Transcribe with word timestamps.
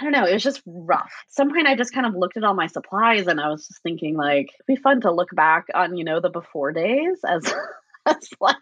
I 0.00 0.04
don't 0.04 0.12
know, 0.12 0.24
it 0.24 0.32
was 0.32 0.42
just 0.42 0.62
rough. 0.64 1.12
At 1.26 1.34
some 1.34 1.52
point 1.52 1.66
I 1.66 1.76
just 1.76 1.92
kind 1.92 2.06
of 2.06 2.14
looked 2.14 2.38
at 2.38 2.44
all 2.44 2.54
my 2.54 2.68
supplies 2.68 3.26
and 3.26 3.38
I 3.38 3.48
was 3.48 3.68
just 3.68 3.82
thinking 3.82 4.16
like 4.16 4.50
it'd 4.54 4.66
be 4.66 4.76
fun 4.76 5.02
to 5.02 5.12
look 5.12 5.34
back 5.34 5.66
on, 5.74 5.96
you 5.96 6.04
know, 6.04 6.20
the 6.20 6.30
before 6.30 6.72
days 6.72 7.18
as 7.28 7.52
as 8.16 8.28
like 8.40 8.56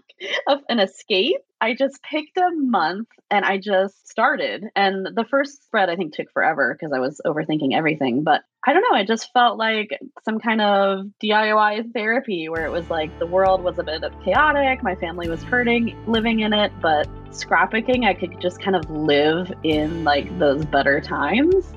a, 0.46 0.58
an 0.68 0.80
escape. 0.80 1.36
I 1.60 1.74
just 1.74 2.00
picked 2.02 2.36
a 2.36 2.50
month 2.54 3.08
and 3.30 3.44
I 3.44 3.58
just 3.58 4.08
started. 4.08 4.64
And 4.76 5.06
the 5.06 5.24
first 5.28 5.64
spread 5.64 5.90
I 5.90 5.96
think 5.96 6.14
took 6.14 6.32
forever 6.32 6.76
because 6.78 6.92
I 6.92 7.00
was 7.00 7.20
overthinking 7.26 7.74
everything. 7.74 8.22
But 8.22 8.42
I 8.66 8.72
don't 8.72 8.84
know, 8.90 8.98
it 8.98 9.06
just 9.06 9.32
felt 9.32 9.58
like 9.58 9.90
some 10.24 10.38
kind 10.38 10.60
of 10.60 11.06
DIY 11.22 11.92
therapy 11.92 12.48
where 12.48 12.64
it 12.64 12.70
was 12.70 12.88
like 12.90 13.16
the 13.18 13.26
world 13.26 13.62
was 13.62 13.78
a 13.78 13.82
bit 13.82 14.02
chaotic, 14.24 14.82
my 14.82 14.94
family 14.96 15.28
was 15.28 15.42
hurting 15.42 15.96
living 16.06 16.40
in 16.40 16.52
it, 16.52 16.72
but 16.80 17.08
scrapbooking, 17.30 18.04
I 18.04 18.14
could 18.14 18.40
just 18.40 18.60
kind 18.60 18.76
of 18.76 18.88
live 18.90 19.52
in 19.62 20.04
like 20.04 20.38
those 20.38 20.64
better 20.64 21.00
times. 21.00 21.72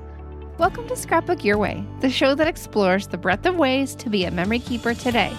Welcome 0.58 0.88
to 0.90 0.96
Scrapbook 0.96 1.44
Your 1.44 1.58
Way, 1.58 1.84
the 2.02 2.10
show 2.10 2.36
that 2.36 2.48
explores 2.48 3.08
the 3.08 3.18
breadth 3.18 3.46
of 3.46 3.56
ways 3.56 3.96
to 3.96 4.10
be 4.10 4.26
a 4.26 4.32
memory 4.32 4.60
keeper 4.60 4.94
today. 4.94 5.36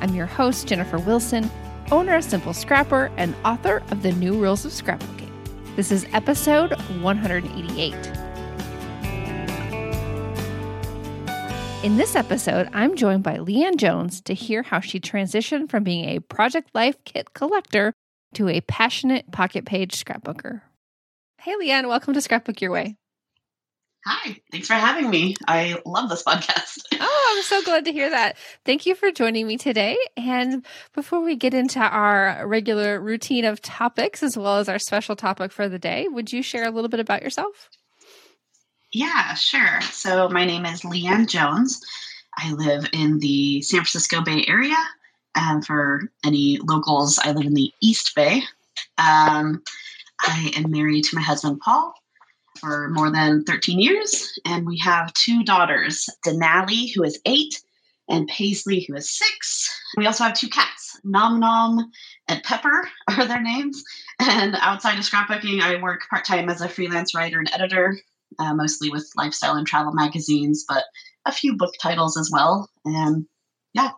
I'm 0.00 0.14
your 0.14 0.26
host, 0.26 0.66
Jennifer 0.66 0.98
Wilson, 0.98 1.50
owner 1.90 2.16
of 2.16 2.24
Simple 2.24 2.52
Scrapper 2.52 3.10
and 3.16 3.34
author 3.44 3.82
of 3.90 4.02
The 4.02 4.12
New 4.12 4.34
Rules 4.34 4.64
of 4.64 4.72
Scrapbooking. 4.72 5.30
This 5.76 5.90
is 5.90 6.06
episode 6.12 6.72
188. 7.00 7.94
In 11.84 11.96
this 11.96 12.16
episode, 12.16 12.68
I'm 12.72 12.96
joined 12.96 13.22
by 13.22 13.38
Leanne 13.38 13.76
Jones 13.76 14.20
to 14.22 14.34
hear 14.34 14.62
how 14.62 14.80
she 14.80 15.00
transitioned 15.00 15.70
from 15.70 15.84
being 15.84 16.04
a 16.06 16.20
Project 16.20 16.70
Life 16.74 16.96
kit 17.04 17.32
collector 17.34 17.92
to 18.34 18.48
a 18.48 18.60
passionate 18.62 19.30
pocket 19.30 19.64
page 19.64 20.04
scrapbooker. 20.04 20.62
Hey, 21.40 21.54
Leanne, 21.54 21.88
welcome 21.88 22.14
to 22.14 22.20
Scrapbook 22.20 22.60
Your 22.60 22.72
Way. 22.72 22.96
Hi, 24.06 24.40
thanks 24.50 24.68
for 24.68 24.74
having 24.74 25.10
me. 25.10 25.34
I 25.46 25.80
love 25.84 26.08
this 26.08 26.22
podcast. 26.22 26.78
Oh, 27.00 27.34
I'm 27.36 27.42
so 27.44 27.62
glad 27.62 27.84
to 27.84 27.92
hear 27.92 28.10
that. 28.10 28.36
Thank 28.64 28.84
you 28.84 28.94
for 28.94 29.12
joining 29.12 29.46
me 29.46 29.56
today. 29.56 29.96
And 30.16 30.64
before 30.94 31.20
we 31.20 31.36
get 31.36 31.54
into 31.54 31.78
our 31.78 32.46
regular 32.46 33.00
routine 33.00 33.44
of 33.44 33.62
topics, 33.62 34.22
as 34.22 34.36
well 34.36 34.58
as 34.58 34.68
our 34.68 34.78
special 34.78 35.14
topic 35.14 35.52
for 35.52 35.68
the 35.68 35.78
day, 35.78 36.08
would 36.08 36.32
you 36.32 36.42
share 36.42 36.66
a 36.66 36.70
little 36.70 36.88
bit 36.88 37.00
about 37.00 37.22
yourself? 37.22 37.70
Yeah, 38.92 39.34
sure. 39.34 39.80
So, 39.82 40.28
my 40.28 40.44
name 40.44 40.66
is 40.66 40.82
Leanne 40.82 41.28
Jones. 41.28 41.80
I 42.36 42.52
live 42.52 42.88
in 42.92 43.18
the 43.20 43.62
San 43.62 43.80
Francisco 43.80 44.22
Bay 44.22 44.44
Area. 44.48 44.76
And 45.34 45.64
for 45.64 46.10
any 46.24 46.58
locals, 46.62 47.18
I 47.18 47.32
live 47.32 47.46
in 47.46 47.54
the 47.54 47.72
East 47.80 48.14
Bay. 48.16 48.42
Um, 48.98 49.62
I 50.20 50.52
am 50.56 50.70
married 50.70 51.04
to 51.04 51.16
my 51.16 51.22
husband, 51.22 51.60
Paul 51.60 51.94
for 52.58 52.88
more 52.90 53.10
than 53.10 53.44
13 53.44 53.78
years. 53.78 54.38
And 54.44 54.66
we 54.66 54.78
have 54.78 55.12
two 55.14 55.44
daughters, 55.44 56.08
Denali, 56.26 56.94
who 56.94 57.02
is 57.02 57.20
eight, 57.24 57.60
and 58.08 58.28
Paisley, 58.28 58.84
who 58.88 58.96
is 58.96 59.10
six. 59.10 59.70
We 59.96 60.06
also 60.06 60.24
have 60.24 60.34
two 60.34 60.48
cats, 60.48 60.98
Nom 61.04 61.40
Nom 61.40 61.90
and 62.26 62.42
Pepper 62.42 62.88
are 63.08 63.26
their 63.26 63.42
names. 63.42 63.82
And 64.18 64.56
outside 64.60 64.98
of 64.98 65.04
scrapbooking, 65.04 65.60
I 65.60 65.80
work 65.80 66.02
part 66.10 66.24
time 66.24 66.48
as 66.48 66.60
a 66.60 66.68
freelance 66.68 67.14
writer 67.14 67.38
and 67.38 67.50
editor, 67.52 67.98
uh, 68.38 68.54
mostly 68.54 68.90
with 68.90 69.10
lifestyle 69.16 69.54
and 69.54 69.66
travel 69.66 69.92
magazines, 69.92 70.64
but 70.68 70.84
a 71.24 71.32
few 71.32 71.56
book 71.56 71.74
titles 71.80 72.16
as 72.16 72.30
well. 72.32 72.68
And 72.84 73.26
yeah, 73.74 73.90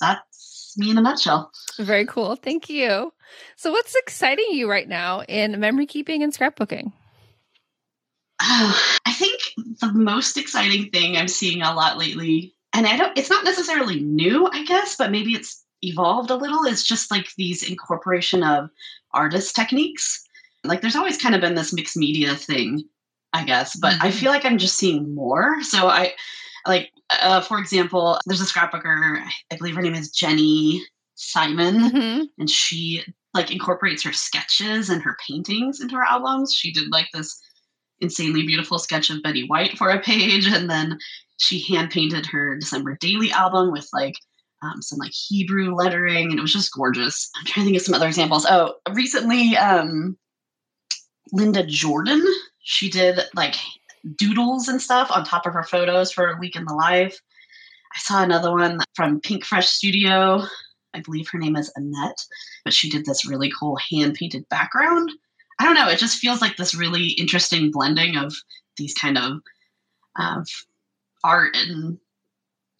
that's 0.00 0.74
me 0.76 0.90
in 0.90 0.98
a 0.98 1.02
nutshell. 1.02 1.50
Very 1.78 2.06
cool. 2.06 2.36
Thank 2.36 2.68
you. 2.68 3.12
So, 3.56 3.72
what's 3.72 3.94
exciting 3.94 4.46
you 4.50 4.70
right 4.70 4.88
now 4.88 5.22
in 5.22 5.58
memory 5.58 5.86
keeping 5.86 6.22
and 6.22 6.32
scrapbooking? 6.32 6.92
Oh, 8.46 8.78
I 9.06 9.12
think 9.12 9.40
the 9.80 9.92
most 9.92 10.36
exciting 10.36 10.90
thing 10.90 11.16
I'm 11.16 11.28
seeing 11.28 11.62
a 11.62 11.74
lot 11.74 11.96
lately, 11.96 12.54
and 12.74 12.86
I 12.86 12.96
don't, 12.96 13.16
it's 13.16 13.30
not 13.30 13.44
necessarily 13.44 14.00
new, 14.00 14.46
I 14.52 14.64
guess, 14.64 14.96
but 14.96 15.10
maybe 15.10 15.32
it's 15.32 15.64
evolved 15.82 16.30
a 16.30 16.36
little, 16.36 16.64
is 16.64 16.84
just 16.84 17.10
like 17.10 17.26
these 17.36 17.62
incorporation 17.62 18.42
of 18.42 18.68
artist 19.12 19.56
techniques. 19.56 20.22
Like 20.62 20.82
there's 20.82 20.96
always 20.96 21.16
kind 21.16 21.34
of 21.34 21.40
been 21.40 21.54
this 21.54 21.72
mixed 21.72 21.96
media 21.96 22.34
thing, 22.34 22.84
I 23.32 23.44
guess, 23.44 23.76
but 23.76 23.94
mm-hmm. 23.94 24.06
I 24.06 24.10
feel 24.10 24.30
like 24.30 24.44
I'm 24.44 24.58
just 24.58 24.76
seeing 24.76 25.14
more. 25.14 25.62
So 25.62 25.88
I, 25.88 26.12
like, 26.66 26.90
uh, 27.22 27.40
for 27.40 27.58
example, 27.58 28.18
there's 28.26 28.40
a 28.40 28.44
scrapbooker, 28.44 29.22
I 29.52 29.56
believe 29.56 29.76
her 29.76 29.82
name 29.82 29.94
is 29.94 30.10
Jenny 30.10 30.82
Simon, 31.14 31.90
mm-hmm. 31.90 32.22
and 32.38 32.50
she 32.50 33.04
like 33.32 33.50
incorporates 33.50 34.02
her 34.02 34.12
sketches 34.12 34.90
and 34.90 35.02
her 35.02 35.16
paintings 35.26 35.80
into 35.80 35.96
her 35.96 36.04
albums. 36.04 36.54
She 36.54 36.72
did 36.72 36.90
like 36.90 37.08
this 37.12 37.40
insanely 38.04 38.46
beautiful 38.46 38.78
sketch 38.78 39.10
of 39.10 39.22
Betty 39.22 39.46
White 39.46 39.76
for 39.76 39.90
a 39.90 40.00
page, 40.00 40.46
and 40.46 40.70
then 40.70 40.98
she 41.38 41.60
hand 41.60 41.90
painted 41.90 42.26
her 42.26 42.56
December 42.56 42.96
Daily 43.00 43.32
album 43.32 43.72
with 43.72 43.88
like 43.92 44.14
um, 44.62 44.80
some 44.80 44.98
like 44.98 45.12
Hebrew 45.12 45.74
lettering, 45.74 46.30
and 46.30 46.38
it 46.38 46.42
was 46.42 46.52
just 46.52 46.72
gorgeous. 46.72 47.30
I'm 47.36 47.44
trying 47.46 47.64
to 47.64 47.70
think 47.70 47.80
of 47.80 47.84
some 47.84 47.94
other 47.94 48.06
examples. 48.06 48.46
Oh, 48.48 48.74
recently, 48.92 49.56
um, 49.56 50.16
Linda 51.32 51.64
Jordan, 51.66 52.24
she 52.62 52.88
did 52.88 53.20
like 53.34 53.56
doodles 54.16 54.68
and 54.68 54.80
stuff 54.80 55.10
on 55.10 55.24
top 55.24 55.46
of 55.46 55.54
her 55.54 55.64
photos 55.64 56.12
for 56.12 56.30
a 56.30 56.38
week 56.38 56.56
in 56.56 56.64
the 56.64 56.74
life. 56.74 57.18
I 57.94 57.98
saw 57.98 58.22
another 58.22 58.52
one 58.52 58.80
from 58.94 59.20
Pink 59.20 59.44
Fresh 59.44 59.68
Studio. 59.68 60.42
I 60.94 61.00
believe 61.00 61.28
her 61.30 61.38
name 61.38 61.56
is 61.56 61.72
Annette, 61.76 62.24
but 62.64 62.74
she 62.74 62.88
did 62.88 63.04
this 63.04 63.28
really 63.28 63.50
cool 63.58 63.76
hand 63.90 64.14
painted 64.14 64.48
background 64.48 65.10
I 65.58 65.64
don't 65.64 65.74
know. 65.74 65.88
It 65.88 65.98
just 65.98 66.18
feels 66.18 66.40
like 66.40 66.56
this 66.56 66.74
really 66.74 67.08
interesting 67.10 67.70
blending 67.70 68.16
of 68.16 68.34
these 68.76 68.94
kind 68.94 69.18
of 69.18 69.40
of 70.18 70.48
art 71.22 71.56
and 71.56 71.98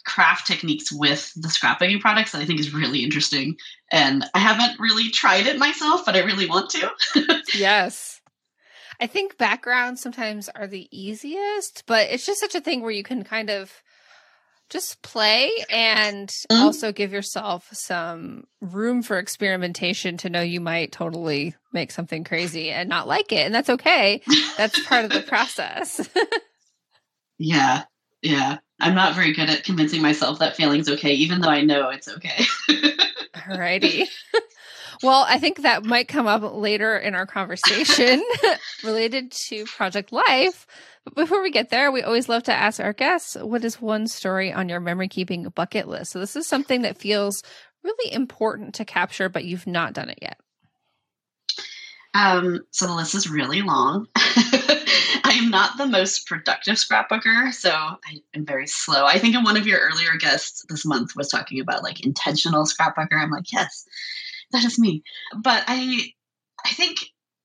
craft 0.05 0.47
techniques 0.47 0.93
with 0.93 1.33
the 1.35 1.49
scrapbooking 1.49 2.01
products 2.01 2.33
that 2.33 2.43
I 2.43 2.45
think 2.45 2.61
is 2.61 2.75
really 2.75 3.03
interesting. 3.03 3.57
And 3.91 4.25
I 4.35 4.39
haven't 4.39 4.79
really 4.79 5.11
tried 5.11 5.47
it 5.47 5.59
myself, 5.59 6.05
but 6.05 6.15
I 6.15 6.21
really 6.21 6.47
want 6.47 6.71
to. 6.71 6.91
yes. 7.55 8.21
I 9.01 9.07
think 9.07 9.39
backgrounds 9.39 10.01
sometimes 10.01 10.49
are 10.51 10.67
the 10.67 10.89
easiest, 10.97 11.85
but 11.87 12.09
it's 12.11 12.27
just 12.27 12.41
such 12.41 12.55
a 12.55 12.61
thing 12.61 12.83
where 12.83 12.91
you 12.91 13.03
can 13.03 13.25
kind 13.25 13.51
of 13.51 13.83
just 14.71 15.03
play 15.03 15.51
and 15.71 16.29
mm-hmm. 16.29 16.63
also 16.63 16.93
give 16.93 17.13
yourself 17.13 17.69
some 17.73 18.45
room 18.61 19.03
for 19.03 19.19
experimentation 19.19 20.17
to 20.19 20.31
know 20.31 20.41
you 20.41 20.61
might 20.61 20.93
totally 20.93 21.55
make 21.73 21.91
something 21.91 22.25
crazy 22.25 22.71
and 22.71 22.89
not 22.89 23.07
like 23.07 23.33
it. 23.33 23.47
And 23.47 23.55
that's 23.55 23.71
okay. 23.71 24.23
That's 24.57 24.85
part 24.87 25.05
of 25.05 25.11
the 25.11 25.21
process. 25.27 26.09
yeah. 27.39 27.85
Yeah. 28.23 28.59
I'm 28.81 28.95
not 28.95 29.15
very 29.15 29.33
good 29.33 29.51
at 29.51 29.65
convincing 29.65 30.03
myself 30.03 30.41
that 30.41 30.57
feeling's 30.57 30.89
okay, 30.89 31.15
even 31.15 31.41
though 31.41 31.49
I 31.49 31.61
know 31.61 31.91
it's 31.91 32.09
okay. 32.09 32.45
Alrighty. 33.35 34.09
Well, 35.05 35.27
I 35.29 35.39
think 35.39 35.61
that 35.61 35.85
might 35.85 36.09
come 36.09 36.27
up 36.27 36.55
later 36.55 36.97
in 36.97 37.15
our 37.15 37.27
conversation 37.27 38.25
related 38.83 39.31
to 39.33 39.67
Project 39.67 40.13
Life. 40.13 40.67
But 41.05 41.15
before 41.15 41.43
we 41.43 41.51
get 41.51 41.69
there, 41.69 41.93
we 41.93 42.03
always 42.03 42.27
love 42.27 42.45
to 42.45 42.55
ask 42.55 42.81
our 42.81 42.95
guests 42.95 43.37
what 43.37 43.67
is 43.67 43.83
one 43.83 44.07
story 44.07 44.51
on 44.51 44.71
your 44.71 44.81
memory 44.81 45.09
keeping 45.09 45.47
bucket 45.51 45.89
list? 45.89 46.13
So, 46.13 46.21
this 46.21 46.37
is 46.37 46.47
something 46.47 46.81
that 46.83 46.97
feels 46.97 47.43
really 47.83 48.15
important 48.15 48.77
to 48.77 48.87
capture, 48.87 49.29
but 49.29 49.45
you've 49.45 49.67
not 49.67 49.93
done 49.93 50.09
it 50.09 50.21
yet. 50.23 50.41
Um, 52.15 52.61
so, 52.71 52.87
the 52.87 52.95
list 52.95 53.15
is 53.15 53.29
really 53.29 53.61
long. 53.61 54.09
I 54.17 55.39
am 55.39 55.51
not 55.51 55.77
the 55.77 55.87
most 55.87 56.27
productive 56.27 56.77
scrapbooker, 56.77 57.53
so 57.53 57.71
I 57.71 58.23
am 58.33 58.47
very 58.47 58.67
slow. 58.67 59.05
I 59.05 59.19
think 59.19 59.35
in 59.35 59.45
one 59.45 59.59
of 59.59 59.67
your 59.67 59.81
earlier 59.81 60.17
guests 60.19 60.65
this 60.71 60.87
month 60.87 61.15
was 61.15 61.29
talking 61.29 61.61
about 61.61 61.83
like 61.83 62.07
intentional 62.07 62.65
scrapbooker. 62.65 63.21
I'm 63.21 63.31
like, 63.31 63.53
yes, 63.53 63.87
that 64.55 64.65
is 64.65 64.79
me. 64.79 65.03
But 65.37 65.65
I 65.67 66.13
I 66.65 66.71
think 66.71 66.99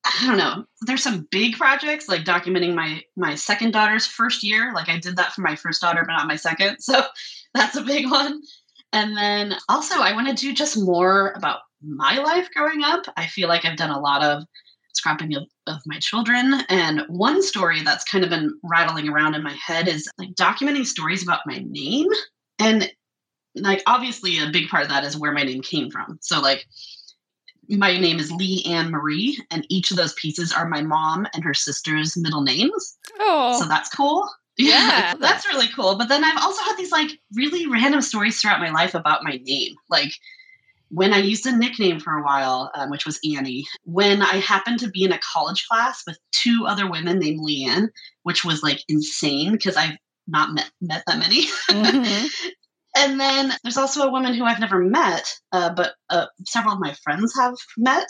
I 0.05 0.27
don't 0.27 0.37
know. 0.37 0.65
There's 0.81 1.03
some 1.03 1.27
big 1.29 1.57
projects 1.57 2.07
like 2.07 2.23
documenting 2.23 2.73
my 2.73 3.01
my 3.17 3.35
second 3.35 3.71
daughter's 3.71 4.07
first 4.07 4.43
year. 4.43 4.71
Like 4.73 4.89
I 4.89 4.97
did 4.97 5.17
that 5.17 5.33
for 5.33 5.41
my 5.41 5.55
first 5.55 5.81
daughter, 5.81 6.03
but 6.05 6.13
not 6.13 6.27
my 6.27 6.37
second. 6.37 6.77
So 6.89 7.03
that's 7.53 7.75
a 7.75 7.81
big 7.81 8.09
one. 8.09 8.41
And 8.93 9.17
then 9.17 9.55
also 9.67 9.95
I 9.99 10.13
want 10.13 10.29
to 10.29 10.35
do 10.35 10.53
just 10.53 10.77
more 10.77 11.33
about 11.35 11.59
my 11.81 12.17
life 12.17 12.47
growing 12.55 12.83
up. 12.83 13.05
I 13.17 13.27
feel 13.27 13.47
like 13.47 13.65
I've 13.65 13.77
done 13.77 13.89
a 13.89 13.99
lot 13.99 14.23
of 14.23 14.43
scrapping 14.93 15.35
of, 15.35 15.43
of 15.67 15.77
my 15.85 15.97
children. 15.99 16.61
And 16.69 17.01
one 17.07 17.41
story 17.41 17.81
that's 17.83 18.03
kind 18.03 18.23
of 18.23 18.29
been 18.29 18.57
rattling 18.63 19.09
around 19.09 19.35
in 19.35 19.43
my 19.43 19.55
head 19.65 19.87
is 19.87 20.07
like 20.17 20.29
documenting 20.35 20.85
stories 20.85 21.23
about 21.23 21.41
my 21.45 21.63
name. 21.67 22.07
And 22.59 22.91
like 23.55 23.81
obviously 23.87 24.39
a 24.39 24.51
big 24.51 24.67
part 24.69 24.83
of 24.83 24.89
that 24.89 25.03
is 25.03 25.17
where 25.17 25.31
my 25.31 25.43
name 25.43 25.61
came 25.61 25.89
from. 25.89 26.19
So 26.21 26.39
like 26.39 26.65
my 27.69 27.97
name 27.97 28.19
is 28.19 28.31
Lee 28.31 28.63
Ann 28.65 28.89
Marie, 28.91 29.39
and 29.51 29.65
each 29.69 29.91
of 29.91 29.97
those 29.97 30.13
pieces 30.13 30.51
are 30.51 30.67
my 30.67 30.81
mom 30.81 31.27
and 31.33 31.43
her 31.43 31.53
sister's 31.53 32.17
middle 32.17 32.41
names. 32.41 32.97
Oh, 33.19 33.59
So 33.59 33.67
that's 33.67 33.89
cool. 33.89 34.27
Yeah. 34.61 35.13
that's 35.17 35.47
really 35.47 35.69
cool. 35.73 35.95
But 35.95 36.09
then 36.09 36.21
I've 36.25 36.41
also 36.43 36.61
had 36.65 36.75
these 36.75 36.91
like 36.91 37.11
really 37.33 37.65
random 37.67 38.01
stories 38.01 38.41
throughout 38.41 38.59
my 38.59 38.71
life 38.71 38.93
about 38.93 39.23
my 39.23 39.39
name. 39.45 39.73
Like 39.89 40.11
when 40.89 41.13
I 41.13 41.19
used 41.19 41.45
a 41.45 41.55
nickname 41.55 42.01
for 42.01 42.17
a 42.17 42.23
while, 42.23 42.69
um, 42.75 42.89
which 42.89 43.05
was 43.05 43.19
Annie, 43.23 43.65
when 43.85 44.21
I 44.21 44.35
happened 44.37 44.79
to 44.79 44.89
be 44.89 45.05
in 45.05 45.13
a 45.13 45.19
college 45.19 45.65
class 45.69 46.03
with 46.05 46.17
two 46.33 46.65
other 46.67 46.91
women 46.91 47.19
named 47.19 47.39
Leanne, 47.39 47.87
which 48.23 48.43
was 48.43 48.61
like 48.61 48.83
insane 48.89 49.53
because 49.53 49.77
I've 49.77 49.95
not 50.27 50.51
met, 50.53 50.69
met 50.81 51.03
that 51.07 51.19
many. 51.19 51.45
Mhm. 51.69 52.29
And 52.99 53.17
then 53.19 53.53
there's 53.63 53.77
also 53.77 54.03
a 54.03 54.11
woman 54.11 54.33
who 54.33 54.43
I've 54.43 54.59
never 54.59 54.79
met, 54.79 55.25
uh, 55.53 55.73
but 55.73 55.93
uh, 56.09 56.25
several 56.45 56.73
of 56.73 56.81
my 56.81 56.93
friends 57.01 57.33
have 57.39 57.55
met. 57.77 58.07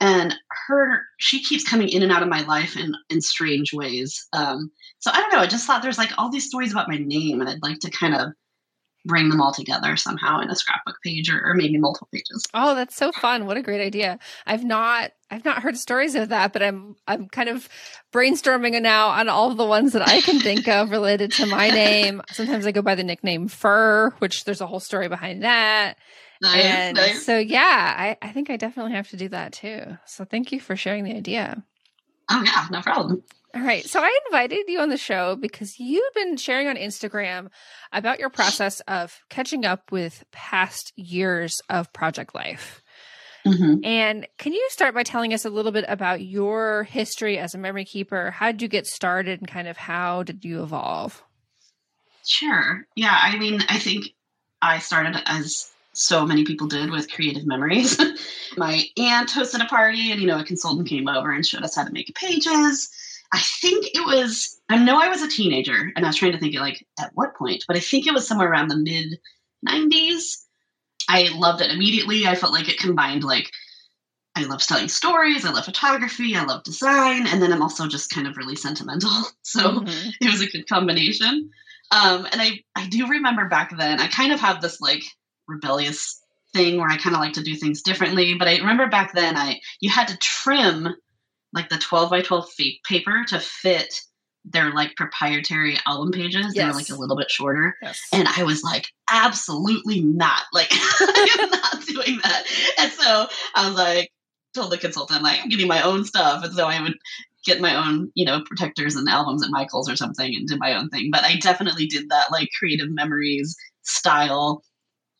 And 0.00 0.34
her, 0.66 1.02
she 1.18 1.42
keeps 1.42 1.62
coming 1.62 1.88
in 1.88 2.02
and 2.02 2.12
out 2.12 2.22
of 2.22 2.28
my 2.28 2.42
life 2.42 2.76
in 2.76 2.92
in 3.08 3.20
strange 3.22 3.72
ways. 3.72 4.26
Um, 4.32 4.70
so 4.98 5.10
I 5.12 5.20
don't 5.20 5.32
know. 5.32 5.38
I 5.38 5.46
just 5.46 5.66
thought 5.66 5.82
there's 5.82 5.96
like 5.96 6.10
all 6.18 6.30
these 6.30 6.46
stories 6.46 6.72
about 6.72 6.88
my 6.88 6.98
name, 6.98 7.40
and 7.40 7.48
I'd 7.48 7.62
like 7.62 7.78
to 7.80 7.90
kind 7.90 8.14
of 8.14 8.32
bring 9.06 9.28
them 9.28 9.40
all 9.40 9.52
together 9.52 9.96
somehow 9.96 10.40
in 10.40 10.50
a 10.50 10.56
scrapbook 10.56 10.96
page 11.02 11.30
or, 11.30 11.40
or 11.42 11.54
maybe 11.54 11.78
multiple 11.78 12.08
pages. 12.12 12.46
Oh, 12.52 12.74
that's 12.74 12.96
so 12.96 13.12
fun. 13.12 13.46
What 13.46 13.56
a 13.56 13.62
great 13.62 13.80
idea. 13.80 14.18
I've 14.44 14.64
not 14.64 15.12
I've 15.30 15.44
not 15.44 15.62
heard 15.62 15.76
stories 15.76 16.14
of 16.14 16.28
that, 16.28 16.52
but 16.52 16.62
I'm 16.62 16.96
I'm 17.06 17.28
kind 17.28 17.48
of 17.48 17.68
brainstorming 18.12 18.80
now 18.82 19.08
on 19.08 19.28
all 19.28 19.54
the 19.54 19.64
ones 19.64 19.92
that 19.92 20.06
I 20.06 20.20
can 20.20 20.40
think 20.40 20.68
of 20.68 20.90
related 20.90 21.32
to 21.32 21.46
my 21.46 21.68
name. 21.68 22.22
Sometimes 22.32 22.66
I 22.66 22.72
go 22.72 22.82
by 22.82 22.94
the 22.94 23.04
nickname 23.04 23.48
Fur, 23.48 24.10
which 24.18 24.44
there's 24.44 24.60
a 24.60 24.66
whole 24.66 24.80
story 24.80 25.08
behind 25.08 25.42
that. 25.42 25.96
Nice, 26.42 26.64
and 26.64 26.96
nice. 26.96 27.24
so 27.24 27.38
yeah, 27.38 27.94
I, 27.96 28.18
I 28.20 28.28
think 28.32 28.50
I 28.50 28.56
definitely 28.56 28.92
have 28.92 29.08
to 29.10 29.16
do 29.16 29.28
that 29.30 29.52
too. 29.52 29.96
So 30.04 30.24
thank 30.24 30.52
you 30.52 30.60
for 30.60 30.76
sharing 30.76 31.04
the 31.04 31.14
idea. 31.14 31.64
Oh 32.30 32.42
yeah, 32.44 32.66
no 32.70 32.82
problem. 32.82 33.22
All 33.56 33.62
right. 33.62 33.88
So 33.88 34.00
I 34.00 34.18
invited 34.26 34.64
you 34.68 34.80
on 34.80 34.90
the 34.90 34.98
show 34.98 35.34
because 35.34 35.80
you've 35.80 36.12
been 36.12 36.36
sharing 36.36 36.68
on 36.68 36.76
Instagram 36.76 37.48
about 37.90 38.18
your 38.20 38.28
process 38.28 38.80
of 38.80 39.18
catching 39.30 39.64
up 39.64 39.90
with 39.90 40.24
past 40.30 40.92
years 40.94 41.62
of 41.70 41.90
project 41.94 42.34
life. 42.34 42.82
Mhm. 43.46 43.82
And 43.82 44.26
can 44.36 44.52
you 44.52 44.68
start 44.70 44.94
by 44.94 45.04
telling 45.04 45.32
us 45.32 45.46
a 45.46 45.50
little 45.50 45.72
bit 45.72 45.86
about 45.88 46.20
your 46.20 46.82
history 46.84 47.38
as 47.38 47.54
a 47.54 47.58
memory 47.58 47.86
keeper? 47.86 48.30
How 48.32 48.52
did 48.52 48.60
you 48.60 48.68
get 48.68 48.86
started 48.86 49.40
and 49.40 49.48
kind 49.48 49.68
of 49.68 49.78
how 49.78 50.22
did 50.22 50.44
you 50.44 50.62
evolve? 50.62 51.22
Sure. 52.26 52.86
Yeah. 52.94 53.18
I 53.22 53.38
mean, 53.38 53.62
I 53.70 53.78
think 53.78 54.06
I 54.60 54.80
started 54.80 55.16
as 55.24 55.70
so 55.94 56.26
many 56.26 56.44
people 56.44 56.66
did 56.66 56.90
with 56.90 57.10
creative 57.10 57.46
memories. 57.46 57.98
My 58.58 58.84
aunt 58.98 59.30
hosted 59.30 59.64
a 59.64 59.68
party, 59.68 60.12
and 60.12 60.20
you 60.20 60.26
know, 60.26 60.38
a 60.38 60.44
consultant 60.44 60.88
came 60.88 61.08
over 61.08 61.30
and 61.30 61.46
showed 61.46 61.62
us 61.62 61.74
how 61.74 61.84
to 61.84 61.92
make 61.92 62.14
pages. 62.14 62.90
I 63.32 63.40
think 63.40 63.86
it 63.94 64.04
was. 64.06 64.58
I 64.68 64.78
know 64.78 65.00
I 65.00 65.08
was 65.08 65.22
a 65.22 65.28
teenager, 65.28 65.92
and 65.94 66.04
I 66.04 66.08
was 66.08 66.16
trying 66.16 66.32
to 66.32 66.38
think 66.38 66.54
like 66.56 66.84
at 66.98 67.10
what 67.14 67.36
point, 67.36 67.64
but 67.66 67.76
I 67.76 67.80
think 67.80 68.06
it 68.06 68.14
was 68.14 68.26
somewhere 68.26 68.50
around 68.50 68.68
the 68.68 68.76
mid 68.76 69.18
'90s. 69.68 70.44
I 71.08 71.30
loved 71.34 71.60
it 71.60 71.70
immediately. 71.70 72.26
I 72.26 72.34
felt 72.34 72.52
like 72.52 72.68
it 72.68 72.78
combined 72.78 73.24
like 73.24 73.50
I 74.36 74.42
love 74.44 74.60
telling 74.60 74.88
stories, 74.88 75.46
I 75.46 75.50
love 75.50 75.64
photography, 75.64 76.36
I 76.36 76.44
love 76.44 76.62
design, 76.62 77.26
and 77.26 77.40
then 77.40 77.52
I'm 77.52 77.62
also 77.62 77.88
just 77.88 78.10
kind 78.10 78.26
of 78.26 78.36
really 78.36 78.56
sentimental. 78.56 79.10
So 79.42 79.80
Mhm. 79.80 80.12
it 80.20 80.30
was 80.30 80.42
a 80.42 80.46
good 80.50 80.68
combination. 80.68 81.50
Um, 81.90 82.26
and 82.32 82.42
I, 82.42 82.60
I 82.74 82.88
do 82.88 83.06
remember 83.06 83.48
back 83.48 83.74
then, 83.78 84.00
I 84.00 84.08
kind 84.08 84.32
of 84.32 84.40
have 84.40 84.60
this 84.60 84.80
like 84.80 85.04
rebellious 85.46 86.20
thing 86.52 86.76
where 86.78 86.88
I 86.90 86.96
kind 86.98 87.14
of 87.14 87.20
like 87.20 87.34
to 87.34 87.42
do 87.42 87.54
things 87.54 87.80
differently. 87.80 88.34
But 88.34 88.48
I 88.48 88.56
remember 88.58 88.88
back 88.88 89.14
then, 89.14 89.36
I 89.36 89.60
you 89.80 89.88
had 89.88 90.08
to 90.08 90.18
trim 90.18 90.88
like 91.56 91.68
the 91.68 91.78
12 91.78 92.10
by 92.10 92.22
12 92.22 92.48
fake 92.50 92.80
paper 92.84 93.24
to 93.28 93.40
fit 93.40 94.00
their 94.44 94.72
like 94.72 94.94
proprietary 94.94 95.76
album 95.86 96.12
pages. 96.12 96.54
They 96.54 96.64
were 96.64 96.72
like 96.72 96.88
a 96.88 96.94
little 96.94 97.16
bit 97.16 97.30
shorter. 97.30 97.74
Yes. 97.82 98.00
And 98.12 98.28
I 98.28 98.44
was 98.44 98.62
like, 98.62 98.86
absolutely 99.10 100.02
not. 100.02 100.42
Like, 100.52 100.68
I 100.70 101.38
am 101.40 101.50
not 101.50 101.86
doing 101.86 102.20
that. 102.22 102.44
And 102.78 102.92
so 102.92 103.26
I 103.56 103.68
was 103.68 103.76
like, 103.76 104.10
told 104.54 104.70
the 104.70 104.78
consultant, 104.78 105.22
like, 105.22 105.40
I'm 105.42 105.48
getting 105.48 105.66
my 105.66 105.82
own 105.82 106.04
stuff. 106.04 106.44
And 106.44 106.54
so 106.54 106.66
I 106.66 106.80
would 106.80 106.94
get 107.44 107.60
my 107.60 107.74
own, 107.74 108.10
you 108.14 108.24
know, 108.24 108.42
protectors 108.46 108.94
and 108.96 109.08
albums 109.08 109.42
at 109.42 109.50
Michael's 109.50 109.90
or 109.90 109.96
something 109.96 110.34
and 110.34 110.46
do 110.46 110.56
my 110.58 110.74
own 110.74 110.88
thing. 110.90 111.10
But 111.10 111.24
I 111.24 111.36
definitely 111.36 111.86
did 111.86 112.08
that 112.08 112.30
like 112.30 112.48
creative 112.58 112.90
memories 112.90 113.56
style 113.82 114.62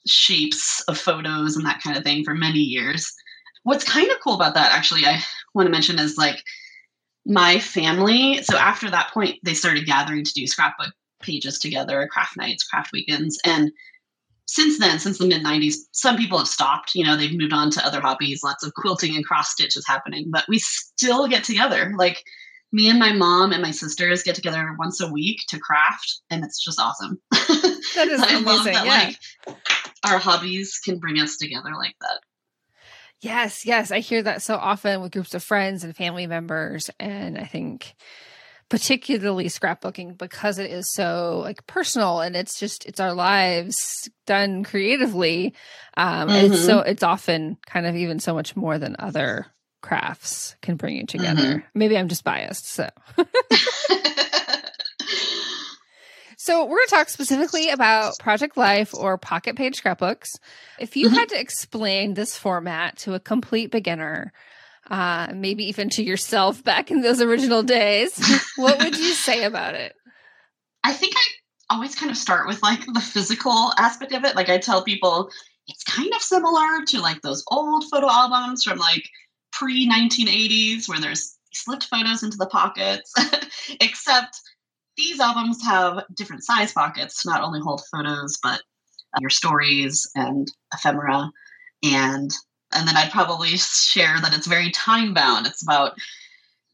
shapes 0.06 0.82
of 0.88 0.98
photos 0.98 1.56
and 1.56 1.66
that 1.66 1.82
kind 1.82 1.96
of 1.96 2.04
thing 2.04 2.24
for 2.24 2.34
many 2.34 2.60
years. 2.60 3.12
What's 3.64 3.84
kind 3.84 4.10
of 4.10 4.18
cool 4.22 4.34
about 4.34 4.54
that, 4.54 4.72
actually, 4.72 5.04
I 5.04 5.22
want 5.56 5.66
to 5.66 5.72
mention 5.72 5.98
is 5.98 6.16
like 6.16 6.42
my 7.24 7.58
family. 7.58 8.42
So 8.42 8.56
after 8.56 8.90
that 8.90 9.10
point, 9.12 9.38
they 9.42 9.54
started 9.54 9.86
gathering 9.86 10.24
to 10.24 10.32
do 10.32 10.46
scrapbook 10.46 10.92
pages 11.20 11.58
together, 11.58 12.08
craft 12.10 12.36
nights, 12.36 12.64
craft 12.64 12.92
weekends. 12.92 13.38
And 13.44 13.72
since 14.46 14.78
then, 14.78 14.98
since 15.00 15.18
the 15.18 15.26
mid 15.26 15.42
90s, 15.42 15.74
some 15.92 16.16
people 16.16 16.38
have 16.38 16.46
stopped. 16.46 16.94
You 16.94 17.04
know, 17.04 17.16
they've 17.16 17.36
moved 17.36 17.52
on 17.52 17.70
to 17.72 17.84
other 17.84 18.00
hobbies, 18.00 18.44
lots 18.44 18.64
of 18.64 18.74
quilting 18.74 19.16
and 19.16 19.24
cross 19.24 19.50
stitch 19.50 19.76
is 19.76 19.86
happening, 19.86 20.26
but 20.30 20.44
we 20.48 20.60
still 20.60 21.26
get 21.26 21.42
together. 21.42 21.92
Like 21.96 22.22
me 22.72 22.88
and 22.88 22.98
my 22.98 23.12
mom 23.12 23.52
and 23.52 23.62
my 23.62 23.72
sisters 23.72 24.22
get 24.22 24.34
together 24.36 24.76
once 24.78 25.00
a 25.00 25.10
week 25.10 25.40
to 25.48 25.58
craft, 25.58 26.20
and 26.30 26.44
it's 26.44 26.62
just 26.62 26.80
awesome. 26.80 27.20
That 27.30 28.08
is 28.08 28.20
I 28.22 28.38
love 28.40 28.60
amazing. 28.60 28.72
that, 28.74 28.86
yeah. 28.86 29.12
like, 29.46 29.56
our 30.04 30.18
hobbies 30.18 30.78
can 30.84 30.98
bring 30.98 31.18
us 31.18 31.36
together 31.38 31.70
like 31.76 31.96
that. 32.00 32.20
Yes, 33.20 33.64
yes. 33.64 33.90
I 33.90 34.00
hear 34.00 34.22
that 34.22 34.42
so 34.42 34.56
often 34.56 35.00
with 35.00 35.12
groups 35.12 35.34
of 35.34 35.42
friends 35.42 35.84
and 35.84 35.96
family 35.96 36.26
members. 36.26 36.90
And 37.00 37.38
I 37.38 37.44
think 37.44 37.94
particularly 38.68 39.46
scrapbooking 39.46 40.18
because 40.18 40.58
it 40.58 40.70
is 40.70 40.92
so 40.92 41.40
like 41.44 41.66
personal 41.66 42.20
and 42.20 42.34
it's 42.34 42.58
just 42.58 42.84
it's 42.84 42.98
our 43.00 43.12
lives 43.12 44.10
done 44.26 44.64
creatively. 44.64 45.54
Um 45.96 46.28
it's 46.30 46.64
so 46.66 46.80
it's 46.80 47.04
often 47.04 47.58
kind 47.66 47.86
of 47.86 47.94
even 47.94 48.18
so 48.18 48.34
much 48.34 48.56
more 48.56 48.78
than 48.78 48.96
other 48.98 49.46
crafts 49.82 50.56
can 50.62 50.74
bring 50.76 50.96
you 50.96 51.06
together. 51.06 51.64
Maybe 51.74 51.96
I'm 51.96 52.08
just 52.08 52.24
biased. 52.24 52.66
So 52.68 52.88
So 56.46 56.64
we're 56.64 56.76
going 56.76 56.86
to 56.86 56.94
talk 56.94 57.08
specifically 57.08 57.70
about 57.70 58.20
Project 58.20 58.56
Life 58.56 58.94
or 58.94 59.18
Pocket 59.18 59.56
Page 59.56 59.74
scrapbooks. 59.74 60.30
If 60.78 60.96
you 60.96 61.08
Mhm. 61.10 61.14
had 61.14 61.28
to 61.30 61.40
explain 61.40 62.14
this 62.14 62.38
format 62.38 62.96
to 62.98 63.14
a 63.14 63.18
complete 63.20 63.72
beginner, 63.72 64.32
uh, 64.88 65.32
maybe 65.34 65.64
even 65.64 65.90
to 65.90 66.04
yourself 66.04 66.62
back 66.62 66.92
in 66.92 67.00
those 67.00 67.20
original 67.20 67.64
days, 67.64 68.16
what 68.54 68.78
would 68.78 68.96
you 68.96 69.12
say 69.14 69.42
about 69.42 69.74
it? 69.74 69.96
I 70.84 70.92
think 70.92 71.14
I 71.16 71.74
always 71.74 71.96
kind 71.96 72.12
of 72.12 72.16
start 72.16 72.46
with 72.46 72.62
like 72.62 72.86
the 72.86 73.00
physical 73.00 73.72
aspect 73.76 74.12
of 74.14 74.24
it. 74.24 74.36
Like 74.36 74.48
I 74.48 74.58
tell 74.58 74.84
people 74.84 75.28
it's 75.66 75.82
kind 75.82 76.14
of 76.14 76.22
similar 76.22 76.84
to 76.86 77.00
like 77.00 77.22
those 77.22 77.42
old 77.50 77.82
photo 77.90 78.08
albums 78.08 78.62
from 78.62 78.78
like 78.78 79.02
pre 79.50 79.84
1980s 79.88 80.88
where 80.88 81.00
there's 81.00 81.36
slipped 81.52 81.88
photos 81.88 82.22
into 82.22 82.36
the 82.36 82.46
pockets, 82.46 83.12
except 83.80 84.40
these 84.96 85.20
albums 85.20 85.62
have 85.64 86.04
different 86.14 86.44
size 86.44 86.72
pockets 86.72 87.22
to 87.22 87.30
not 87.30 87.42
only 87.42 87.60
hold 87.60 87.82
photos 87.90 88.38
but 88.42 88.60
uh, 89.14 89.20
your 89.20 89.30
stories 89.30 90.10
and 90.14 90.50
ephemera. 90.74 91.30
And 91.82 92.30
and 92.72 92.88
then 92.88 92.96
I'd 92.96 93.12
probably 93.12 93.56
share 93.56 94.20
that 94.20 94.34
it's 94.34 94.46
very 94.46 94.70
time 94.70 95.14
bound. 95.14 95.46
It's 95.46 95.62
about 95.62 95.96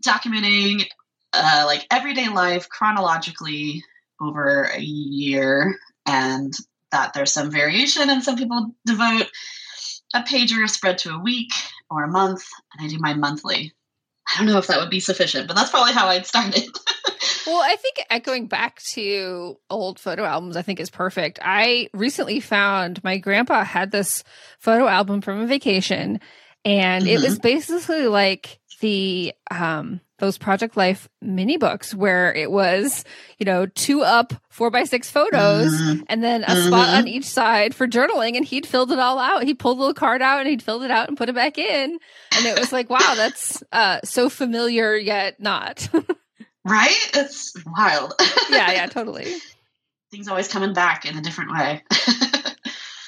documenting 0.05 0.87
uh, 1.33 1.65
like 1.67 1.87
everyday 1.91 2.29
life 2.29 2.69
chronologically 2.69 3.85
over 4.21 4.65
a 4.65 4.81
year 4.81 5.77
and 6.07 6.53
that 6.91 7.13
there's 7.15 7.33
some 7.33 7.51
variation 7.51 8.11
and 8.11 8.23
some 8.23 8.37
people 8.37 8.75
devote 8.85 9.27
a 10.15 10.23
page 10.23 10.57
or 10.57 10.63
a 10.63 10.69
spread 10.69 10.99
to 10.99 11.15
a 11.15 11.23
week 11.23 11.51
or 11.91 12.05
a 12.05 12.11
month 12.11 12.45
and 12.75 12.85
i 12.85 12.89
do 12.89 12.99
my 12.99 13.15
monthly. 13.15 13.73
I 14.29 14.39
don't 14.39 14.47
know 14.47 14.59
if 14.59 14.67
that 14.67 14.79
would 14.79 14.91
be 14.91 15.01
sufficient 15.01 15.49
but 15.49 15.57
that's 15.57 15.71
probably 15.71 15.93
how 15.93 16.07
i'd 16.09 16.27
start 16.27 16.57
it 16.57 16.69
well, 17.47 17.63
I 17.63 17.77
think 17.77 18.07
echoing 18.11 18.47
back 18.47 18.81
to 18.95 19.59
old 19.71 19.99
photo 19.99 20.25
albums, 20.25 20.57
I 20.57 20.63
think 20.63 20.81
is 20.81 20.91
perfect. 20.91 21.39
I 21.43 21.89
recently 21.93 22.41
found 22.41 23.03
my 23.05 23.19
grandpa 23.19 23.65
had 23.65 23.91
this 23.91 24.25
photo 24.59 24.87
album 24.87 25.21
from 25.21 25.41
a 25.41 25.47
vacation, 25.47 26.21
and 26.65 27.05
mm-hmm. 27.05 27.15
it 27.15 27.23
was 27.23 27.35
mm-hmm. 27.35 27.43
basically 27.43 28.07
like 28.07 28.59
the 28.81 29.33
um 29.51 30.01
those 30.23 30.39
Project 30.39 30.77
Life 30.77 31.09
mini 31.21 31.57
books 31.57 31.93
where 31.93 32.33
it 32.33 32.49
was, 32.49 33.05
you 33.39 33.45
know, 33.45 33.67
two 33.67 34.03
up 34.03 34.33
four 34.51 34.71
by 34.71 34.85
six 34.85 35.11
photos 35.11 35.73
mm-hmm. 35.75 36.05
and 36.07 36.23
then 36.23 36.45
a 36.45 36.47
mm-hmm. 36.47 36.69
spot 36.69 36.89
on 36.91 37.09
each 37.09 37.25
side 37.25 37.75
for 37.75 37.89
journaling. 37.89 38.37
And 38.37 38.45
he'd 38.45 38.65
filled 38.65 38.93
it 38.93 39.01
all 39.01 39.19
out. 39.19 39.43
He 39.43 39.53
pulled 39.53 39.79
a 39.79 39.81
little 39.81 39.95
card 39.95 40.23
out 40.23 40.39
and 40.39 40.49
he'd 40.49 40.63
filled 40.63 40.85
it 40.85 40.93
out 40.93 41.09
and 41.09 41.19
put 41.19 41.29
it 41.29 41.35
back 41.35 41.59
in. 41.59 41.99
And 42.37 42.47
it 42.47 42.57
was 42.57 42.73
like, 42.73 42.89
wow, 42.89 43.15
that's 43.17 43.65
uh, 43.73 43.99
so 44.05 44.29
familiar 44.29 44.95
yet 44.95 45.41
not. 45.41 45.89
right? 46.65 47.11
It's 47.15 47.55
wild. 47.67 48.15
yeah, 48.51 48.73
yeah, 48.73 48.87
totally. 48.91 49.35
Things 50.11 50.29
always 50.29 50.49
coming 50.49 50.73
back 50.75 51.05
in 51.07 51.17
a 51.17 51.23
different 51.23 51.53
way. 51.53 51.83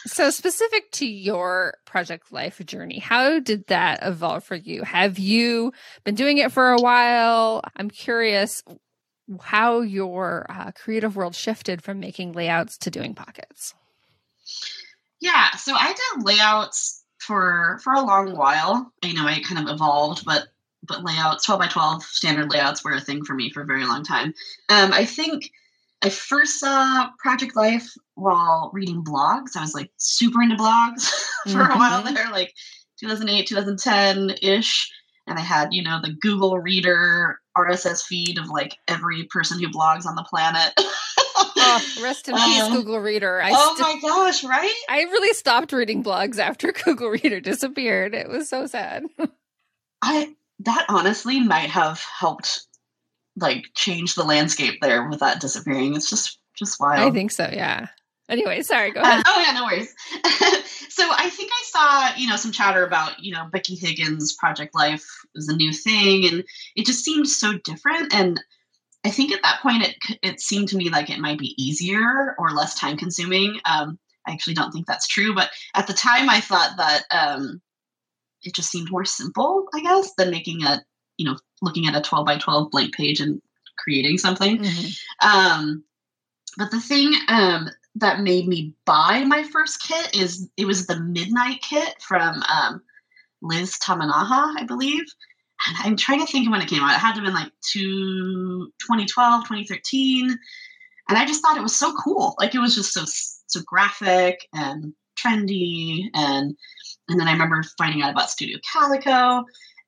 So, 0.06 0.30
specific 0.30 0.92
to 0.92 1.06
your 1.06 1.74
project 1.86 2.30
life 2.30 2.64
journey, 2.64 3.00
how 3.00 3.40
did 3.40 3.66
that 3.66 4.00
evolve 4.02 4.44
for 4.44 4.54
you? 4.54 4.84
Have 4.84 5.18
you 5.18 5.72
been 6.04 6.14
doing 6.14 6.38
it 6.38 6.52
for 6.52 6.70
a 6.70 6.80
while? 6.80 7.62
I'm 7.74 7.90
curious 7.90 8.62
how 9.40 9.80
your 9.80 10.46
uh, 10.48 10.72
creative 10.72 11.16
world 11.16 11.34
shifted 11.34 11.82
from 11.82 12.00
making 12.00 12.32
layouts 12.32 12.78
to 12.78 12.90
doing 12.90 13.14
pockets. 13.14 13.74
Yeah, 15.20 15.50
so 15.52 15.74
I 15.74 15.94
did 15.94 16.24
layouts 16.24 17.02
for 17.18 17.80
for 17.82 17.94
a 17.94 18.02
long 18.02 18.36
while. 18.36 18.92
You 19.02 19.14
know, 19.14 19.26
I 19.26 19.40
kind 19.40 19.66
of 19.66 19.74
evolved, 19.74 20.24
but 20.24 20.46
but 20.86 21.04
layouts, 21.04 21.44
12 21.44 21.60
by 21.60 21.68
12 21.68 22.02
standard 22.02 22.50
layouts 22.50 22.84
were 22.84 22.92
a 22.92 23.00
thing 23.00 23.24
for 23.24 23.34
me 23.34 23.50
for 23.50 23.62
a 23.62 23.66
very 23.66 23.84
long 23.84 24.04
time. 24.04 24.34
Um, 24.68 24.92
I 24.92 25.04
think 25.04 25.50
I 26.02 26.10
first 26.10 26.60
saw 26.60 27.08
Project 27.18 27.56
Life 27.56 27.90
while 28.14 28.70
reading 28.74 29.02
blogs. 29.02 29.56
I 29.56 29.62
was 29.62 29.74
like 29.74 29.90
super 29.96 30.42
into 30.42 30.56
blogs 30.56 31.08
for 31.44 31.58
mm-hmm. 31.58 31.72
a 31.72 31.76
while 31.76 32.02
there, 32.02 32.30
like 32.30 32.52
2008, 33.00 33.46
2010 33.46 34.36
ish. 34.42 34.90
And 35.26 35.38
I 35.38 35.42
had, 35.42 35.68
you 35.72 35.82
know, 35.82 36.00
the 36.02 36.12
Google 36.12 36.58
Reader 36.58 37.40
RSS 37.56 38.04
feed 38.04 38.38
of 38.38 38.48
like 38.48 38.76
every 38.88 39.24
person 39.24 39.58
who 39.58 39.68
blogs 39.68 40.04
on 40.04 40.16
the 40.16 40.24
planet. 40.24 40.74
oh, 41.36 42.00
rest 42.02 42.28
in 42.28 42.34
peace, 42.34 42.62
um, 42.62 42.72
Google 42.72 42.98
Reader. 42.98 43.40
I 43.40 43.50
oh 43.54 43.74
st- 43.76 44.02
my 44.02 44.08
gosh, 44.08 44.44
right? 44.44 44.74
I 44.88 45.02
really 45.04 45.32
stopped 45.32 45.72
reading 45.72 46.04
blogs 46.04 46.38
after 46.38 46.72
Google 46.84 47.08
Reader 47.08 47.40
disappeared. 47.40 48.14
It 48.14 48.28
was 48.28 48.48
so 48.48 48.66
sad. 48.66 49.04
I 50.02 50.34
that 50.60 50.86
honestly 50.88 51.40
might 51.40 51.70
have 51.70 52.00
helped 52.00 52.66
like 53.36 53.66
change 53.74 54.14
the 54.14 54.24
landscape 54.24 54.80
there 54.80 55.08
with 55.08 55.20
that 55.20 55.40
disappearing. 55.40 55.94
It's 55.94 56.08
just 56.08 56.38
just 56.56 56.78
wild. 56.80 57.00
I 57.00 57.14
think 57.14 57.30
so. 57.30 57.48
Yeah. 57.52 57.88
Anyway, 58.28 58.62
sorry. 58.62 58.90
Go 58.92 59.00
ahead. 59.00 59.20
Uh, 59.20 59.22
oh 59.26 59.44
yeah, 59.44 59.52
no 59.52 59.64
worries. 59.64 59.94
so 60.88 61.06
I 61.10 61.28
think 61.30 61.50
I 61.52 61.62
saw 61.66 62.16
you 62.16 62.28
know 62.28 62.36
some 62.36 62.52
chatter 62.52 62.84
about 62.84 63.22
you 63.22 63.32
know 63.32 63.46
Becky 63.52 63.74
Higgins 63.74 64.34
Project 64.34 64.74
Life 64.74 65.04
was 65.34 65.48
a 65.48 65.56
new 65.56 65.72
thing, 65.72 66.26
and 66.26 66.44
it 66.76 66.86
just 66.86 67.04
seemed 67.04 67.28
so 67.28 67.58
different. 67.64 68.14
And 68.14 68.40
I 69.04 69.10
think 69.10 69.32
at 69.32 69.42
that 69.42 69.60
point 69.60 69.82
it 69.82 69.96
it 70.22 70.40
seemed 70.40 70.68
to 70.68 70.76
me 70.76 70.88
like 70.88 71.10
it 71.10 71.20
might 71.20 71.38
be 71.38 71.54
easier 71.62 72.34
or 72.38 72.50
less 72.50 72.74
time 72.78 72.96
consuming. 72.96 73.60
Um, 73.64 73.98
I 74.26 74.32
actually 74.32 74.54
don't 74.54 74.72
think 74.72 74.86
that's 74.86 75.06
true, 75.06 75.34
but 75.34 75.50
at 75.74 75.86
the 75.86 75.92
time 75.92 76.30
I 76.30 76.40
thought 76.40 76.76
that 76.78 77.02
um, 77.10 77.60
it 78.44 78.54
just 78.54 78.70
seemed 78.70 78.90
more 78.90 79.04
simple, 79.04 79.66
I 79.74 79.80
guess, 79.80 80.12
than 80.16 80.30
making 80.30 80.64
a 80.64 80.84
you 81.16 81.26
know 81.26 81.36
looking 81.62 81.86
at 81.86 81.96
a 81.96 82.00
12 82.00 82.26
by 82.26 82.38
12 82.38 82.70
blank 82.70 82.94
page 82.94 83.20
and 83.20 83.40
creating 83.78 84.18
something. 84.18 84.58
Mm-hmm. 84.58 85.28
um, 85.28 85.84
but 86.56 86.70
the 86.70 86.80
thing 86.80 87.12
um, 87.28 87.68
that 87.96 88.20
made 88.20 88.46
me 88.46 88.74
buy 88.84 89.24
my 89.24 89.42
first 89.42 89.82
kit 89.82 90.16
is 90.16 90.48
it 90.56 90.66
was 90.66 90.86
the 90.86 91.00
midnight 91.00 91.60
kit 91.62 92.00
from 92.00 92.42
um, 92.42 92.82
liz 93.42 93.76
tamanaha 93.78 94.54
i 94.58 94.64
believe. 94.66 95.04
And 95.66 95.76
i'm 95.80 95.96
trying 95.96 96.20
to 96.20 96.30
think 96.30 96.46
of 96.46 96.52
when 96.52 96.62
it 96.62 96.68
came 96.68 96.82
out. 96.82 96.94
It 96.94 97.00
had 97.00 97.14
to 97.14 97.20
have 97.20 97.24
been 97.24 97.34
like 97.34 97.52
two, 97.62 98.70
2012 98.82 99.44
2013 99.44 100.38
and 101.08 101.18
i 101.18 101.24
just 101.24 101.42
thought 101.42 101.56
it 101.56 101.62
was 101.62 101.76
so 101.76 101.94
cool. 102.02 102.34
Like 102.38 102.54
it 102.54 102.60
was 102.60 102.74
just 102.74 102.92
so 102.92 103.02
so 103.06 103.60
graphic 103.66 104.46
and 104.52 104.94
trendy 105.24 106.08
and 106.14 106.56
and 107.08 107.20
then 107.20 107.28
i 107.28 107.32
remember 107.32 107.62
finding 107.78 108.02
out 108.02 108.10
about 108.10 108.30
studio 108.30 108.58
calico 108.72 109.44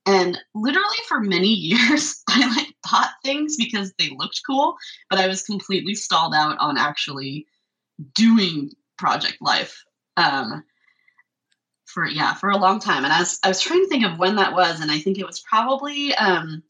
and 0.07 0.39
literally 0.55 0.97
for 1.09 1.21
many 1.21 1.49
years, 1.53 2.23
I 2.29 2.57
like 2.57 2.75
bought 2.89 3.11
things 3.25 3.57
because 3.57 3.93
they 3.99 4.11
looked 4.17 4.41
cool, 4.47 4.77
but 5.11 5.19
I 5.19 5.27
was 5.27 5.43
completely 5.43 5.95
stalled 5.95 6.33
out 6.33 6.57
on 6.59 6.79
actually 6.79 7.47
doing 8.15 8.71
project 8.97 9.39
life. 9.41 9.85
Um, 10.17 10.63
for 11.87 12.07
yeah, 12.07 12.35
for 12.35 12.51
a 12.51 12.57
long 12.57 12.79
time. 12.79 13.05
And 13.05 13.13
I 13.13 13.21
was 13.21 13.39
I 13.43 13.49
was 13.49 13.61
trying 13.61 13.83
to 13.83 13.89
think 13.89 14.05
of 14.05 14.19
when 14.19 14.37
that 14.37 14.53
was, 14.53 14.81
and 14.81 14.91
I 14.91 14.99
think 14.99 15.19
it 15.19 15.27
was 15.27 15.41
probably 15.41 16.15
um 16.15 16.63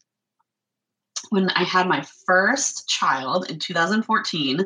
when 1.29 1.49
I 1.49 1.63
had 1.63 1.87
my 1.87 2.05
first 2.25 2.87
child 2.87 3.49
in 3.49 3.59
2014. 3.59 4.61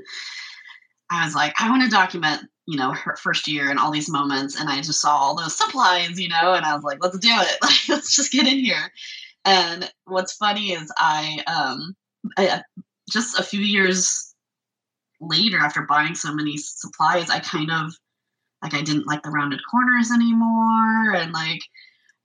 I 1.09 1.25
was 1.25 1.35
like, 1.35 1.53
I 1.59 1.69
want 1.69 1.83
to 1.83 1.89
document 1.89 2.43
you 2.71 2.77
know, 2.77 2.93
her 2.93 3.17
first 3.17 3.49
year 3.49 3.69
and 3.69 3.77
all 3.77 3.91
these 3.91 4.09
moments. 4.09 4.57
And 4.57 4.69
I 4.69 4.77
just 4.77 5.01
saw 5.01 5.13
all 5.13 5.35
those 5.35 5.57
supplies, 5.57 6.17
you 6.17 6.29
know, 6.29 6.53
and 6.53 6.65
I 6.65 6.73
was 6.73 6.85
like, 6.85 6.99
let's 7.01 7.17
do 7.17 7.27
it. 7.29 7.57
Let's 7.89 8.15
just 8.15 8.31
get 8.31 8.47
in 8.47 8.59
here. 8.59 8.93
And 9.43 9.91
what's 10.05 10.37
funny 10.37 10.71
is 10.71 10.89
I, 10.97 11.43
um, 11.47 11.93
I, 12.37 12.47
uh, 12.47 12.61
just 13.11 13.37
a 13.37 13.43
few 13.43 13.59
years 13.59 14.33
later, 15.19 15.57
after 15.57 15.81
buying 15.81 16.15
so 16.15 16.33
many 16.33 16.55
supplies, 16.55 17.29
I 17.29 17.39
kind 17.39 17.71
of, 17.71 17.91
like, 18.63 18.73
I 18.73 18.81
didn't 18.81 19.05
like 19.05 19.21
the 19.23 19.31
rounded 19.31 19.59
corners 19.69 20.09
anymore. 20.09 21.13
And 21.13 21.33
like, 21.33 21.59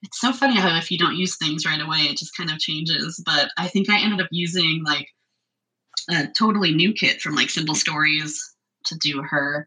it's 0.02 0.20
so 0.20 0.32
funny 0.32 0.60
how 0.60 0.78
if 0.78 0.92
you 0.92 0.98
don't 0.98 1.16
use 1.16 1.36
things 1.38 1.66
right 1.66 1.80
away, 1.80 2.02
it 2.02 2.18
just 2.18 2.36
kind 2.36 2.52
of 2.52 2.60
changes. 2.60 3.20
But 3.26 3.48
I 3.58 3.66
think 3.66 3.90
I 3.90 4.00
ended 4.00 4.20
up 4.20 4.28
using 4.30 4.84
like 4.86 5.08
a 6.08 6.28
totally 6.28 6.72
new 6.72 6.92
kit 6.92 7.20
from 7.20 7.34
like 7.34 7.50
Simple 7.50 7.74
Stories 7.74 8.40
to 8.84 8.96
do 8.98 9.22
her 9.22 9.66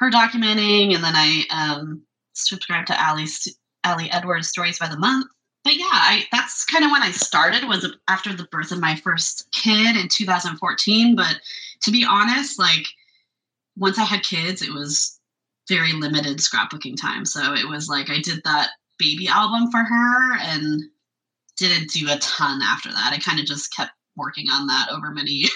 her 0.00 0.10
documenting, 0.10 0.94
and 0.94 1.04
then 1.04 1.14
I 1.14 1.44
um, 1.50 2.02
subscribed 2.32 2.88
to 2.88 3.08
Ali's 3.08 3.54
Ali 3.84 4.10
Edwards 4.10 4.48
Stories 4.48 4.78
by 4.78 4.88
the 4.88 4.98
Month. 4.98 5.26
But 5.62 5.76
yeah, 5.76 5.84
I, 5.90 6.24
that's 6.32 6.64
kind 6.64 6.84
of 6.84 6.90
when 6.90 7.02
I 7.02 7.10
started 7.10 7.68
was 7.68 7.86
after 8.08 8.32
the 8.32 8.48
birth 8.50 8.72
of 8.72 8.80
my 8.80 8.96
first 8.96 9.46
kid 9.52 9.96
in 9.96 10.08
2014. 10.08 11.14
But 11.14 11.36
to 11.82 11.90
be 11.90 12.04
honest, 12.08 12.58
like 12.58 12.86
once 13.76 13.98
I 13.98 14.04
had 14.04 14.22
kids, 14.22 14.62
it 14.62 14.72
was 14.72 15.20
very 15.68 15.92
limited 15.92 16.38
scrapbooking 16.38 16.96
time. 16.98 17.26
So 17.26 17.52
it 17.52 17.68
was 17.68 17.88
like 17.88 18.08
I 18.08 18.20
did 18.20 18.40
that 18.44 18.70
baby 18.98 19.28
album 19.28 19.70
for 19.70 19.84
her 19.84 20.38
and 20.38 20.82
didn't 21.58 21.90
do 21.90 22.10
a 22.10 22.18
ton 22.18 22.62
after 22.62 22.90
that. 22.90 23.12
I 23.12 23.18
kind 23.18 23.38
of 23.38 23.44
just 23.44 23.74
kept 23.76 23.92
working 24.16 24.48
on 24.48 24.66
that 24.66 24.88
over 24.90 25.10
many 25.10 25.30
years. 25.30 25.50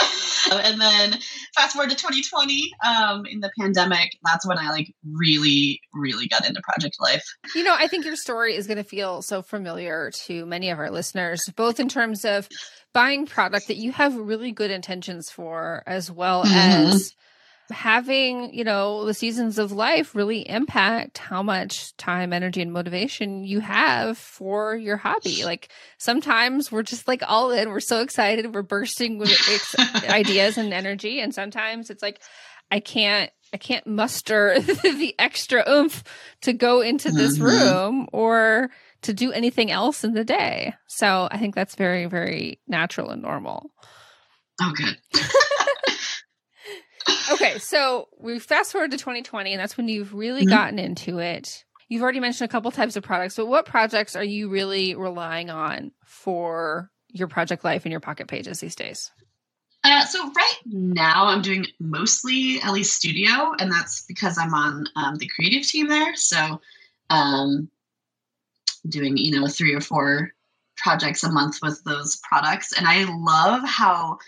and 0.52 0.80
then 0.80 1.18
fast 1.54 1.74
forward 1.74 1.90
to 1.90 1.96
2020 1.96 2.70
um, 2.86 3.26
in 3.26 3.40
the 3.40 3.50
pandemic 3.58 4.10
that's 4.24 4.46
when 4.46 4.58
i 4.58 4.70
like 4.70 4.92
really 5.12 5.80
really 5.94 6.26
got 6.28 6.46
into 6.46 6.60
project 6.62 6.96
life 7.00 7.24
you 7.54 7.62
know 7.62 7.74
i 7.78 7.86
think 7.86 8.04
your 8.04 8.16
story 8.16 8.54
is 8.54 8.66
going 8.66 8.76
to 8.76 8.84
feel 8.84 9.22
so 9.22 9.42
familiar 9.42 10.10
to 10.10 10.46
many 10.46 10.70
of 10.70 10.78
our 10.78 10.90
listeners 10.90 11.48
both 11.56 11.80
in 11.80 11.88
terms 11.88 12.24
of 12.24 12.48
buying 12.94 13.26
product 13.26 13.68
that 13.68 13.76
you 13.76 13.92
have 13.92 14.16
really 14.16 14.52
good 14.52 14.70
intentions 14.70 15.30
for 15.30 15.82
as 15.86 16.10
well 16.10 16.44
mm-hmm. 16.44 16.92
as 16.92 17.14
having, 17.70 18.52
you 18.54 18.64
know, 18.64 19.04
the 19.04 19.14
seasons 19.14 19.58
of 19.58 19.72
life 19.72 20.14
really 20.14 20.48
impact 20.48 21.18
how 21.18 21.42
much 21.42 21.96
time, 21.96 22.32
energy, 22.32 22.62
and 22.62 22.72
motivation 22.72 23.44
you 23.44 23.60
have 23.60 24.16
for 24.16 24.74
your 24.74 24.96
hobby. 24.96 25.44
Like 25.44 25.68
sometimes 25.98 26.72
we're 26.72 26.82
just 26.82 27.06
like 27.06 27.22
all 27.26 27.50
in, 27.50 27.68
we're 27.68 27.80
so 27.80 28.00
excited, 28.00 28.54
we're 28.54 28.62
bursting 28.62 29.18
with 29.18 29.30
ideas 30.08 30.58
and 30.58 30.72
energy. 30.72 31.20
And 31.20 31.34
sometimes 31.34 31.90
it's 31.90 32.02
like, 32.02 32.20
I 32.70 32.80
can't, 32.80 33.30
I 33.52 33.56
can't 33.56 33.86
muster 33.86 34.60
the 34.60 35.14
extra 35.18 35.64
oomph 35.68 36.04
to 36.42 36.52
go 36.52 36.80
into 36.80 37.10
this 37.10 37.38
mm-hmm. 37.38 37.44
room 37.44 38.08
or 38.12 38.70
to 39.02 39.12
do 39.12 39.32
anything 39.32 39.70
else 39.70 40.04
in 40.04 40.12
the 40.12 40.24
day. 40.24 40.74
So 40.86 41.28
I 41.30 41.38
think 41.38 41.54
that's 41.54 41.74
very, 41.74 42.06
very 42.06 42.60
natural 42.66 43.10
and 43.10 43.22
normal. 43.22 43.70
Oh, 44.60 44.72
good. 44.76 44.96
okay, 47.48 47.58
so 47.58 48.08
we 48.18 48.38
fast 48.38 48.72
forward 48.72 48.90
to 48.92 48.98
2020, 48.98 49.52
and 49.52 49.60
that's 49.60 49.76
when 49.76 49.88
you've 49.88 50.14
really 50.14 50.42
mm-hmm. 50.42 50.50
gotten 50.50 50.78
into 50.78 51.18
it. 51.18 51.64
You've 51.88 52.02
already 52.02 52.20
mentioned 52.20 52.48
a 52.48 52.52
couple 52.52 52.70
types 52.70 52.96
of 52.96 53.02
products, 53.02 53.36
but 53.36 53.46
what 53.46 53.64
projects 53.64 54.14
are 54.14 54.24
you 54.24 54.48
really 54.48 54.94
relying 54.94 55.50
on 55.50 55.92
for 56.04 56.90
your 57.08 57.28
project 57.28 57.64
life 57.64 57.84
and 57.84 57.92
your 57.92 58.00
pocket 58.00 58.28
pages 58.28 58.60
these 58.60 58.74
days? 58.74 59.10
Uh, 59.84 60.04
so 60.04 60.30
right 60.36 60.58
now 60.66 61.26
I'm 61.26 61.40
doing 61.40 61.66
mostly 61.80 62.60
Elle's 62.62 62.92
Studio, 62.92 63.54
and 63.58 63.70
that's 63.70 64.04
because 64.06 64.36
I'm 64.36 64.52
on 64.52 64.86
um, 64.96 65.16
the 65.16 65.28
creative 65.28 65.66
team 65.66 65.88
there. 65.88 66.14
So 66.16 66.60
um, 67.10 67.70
doing 68.86 69.16
you 69.16 69.40
know 69.40 69.46
three 69.46 69.74
or 69.74 69.80
four 69.80 70.32
projects 70.76 71.24
a 71.24 71.30
month 71.30 71.58
with 71.62 71.82
those 71.84 72.20
products. 72.28 72.72
And 72.72 72.86
I 72.86 73.04
love 73.04 73.62
how 73.64 74.18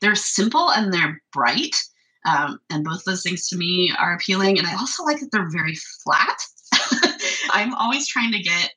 they're 0.00 0.14
simple 0.14 0.70
and 0.70 0.92
they're 0.92 1.20
bright. 1.32 1.76
Um, 2.24 2.60
and 2.70 2.84
both 2.84 3.04
those 3.04 3.22
things 3.22 3.48
to 3.48 3.56
me 3.56 3.92
are 3.98 4.14
appealing. 4.14 4.58
And 4.58 4.66
I 4.66 4.74
also 4.76 5.04
like 5.04 5.20
that 5.20 5.30
they're 5.32 5.50
very 5.50 5.76
flat. 6.04 6.38
I'm 7.50 7.74
always 7.74 8.06
trying 8.06 8.32
to 8.32 8.40
get 8.40 8.72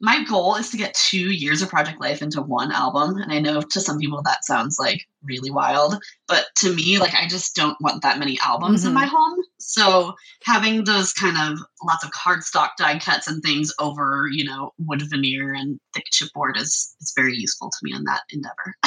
my 0.00 0.24
goal 0.24 0.56
is 0.56 0.70
to 0.70 0.78
get 0.78 0.94
two 0.94 1.30
years 1.30 1.60
of 1.60 1.68
project 1.68 2.00
life 2.00 2.22
into 2.22 2.40
one 2.40 2.72
album 2.72 3.16
and 3.18 3.32
i 3.32 3.38
know 3.38 3.60
to 3.60 3.80
some 3.80 3.98
people 3.98 4.22
that 4.22 4.44
sounds 4.44 4.78
like 4.78 5.06
really 5.22 5.50
wild 5.50 6.02
but 6.26 6.46
to 6.56 6.74
me 6.74 6.98
like 6.98 7.14
i 7.14 7.28
just 7.28 7.54
don't 7.54 7.80
want 7.80 8.02
that 8.02 8.18
many 8.18 8.38
albums 8.44 8.80
mm-hmm. 8.80 8.88
in 8.88 8.94
my 8.94 9.04
home 9.04 9.38
so 9.58 10.14
having 10.44 10.84
those 10.84 11.12
kind 11.12 11.36
of 11.36 11.58
lots 11.84 12.04
of 12.04 12.10
cardstock 12.10 12.70
die 12.78 12.98
cuts 12.98 13.28
and 13.28 13.42
things 13.42 13.72
over 13.78 14.26
you 14.32 14.44
know 14.44 14.72
wood 14.78 15.02
veneer 15.10 15.52
and 15.52 15.78
thick 15.94 16.06
chipboard 16.12 16.56
is 16.56 16.96
is 17.00 17.12
very 17.14 17.36
useful 17.36 17.70
to 17.70 17.78
me 17.82 17.92
in 17.92 18.04
that 18.04 18.22
endeavor 18.30 18.74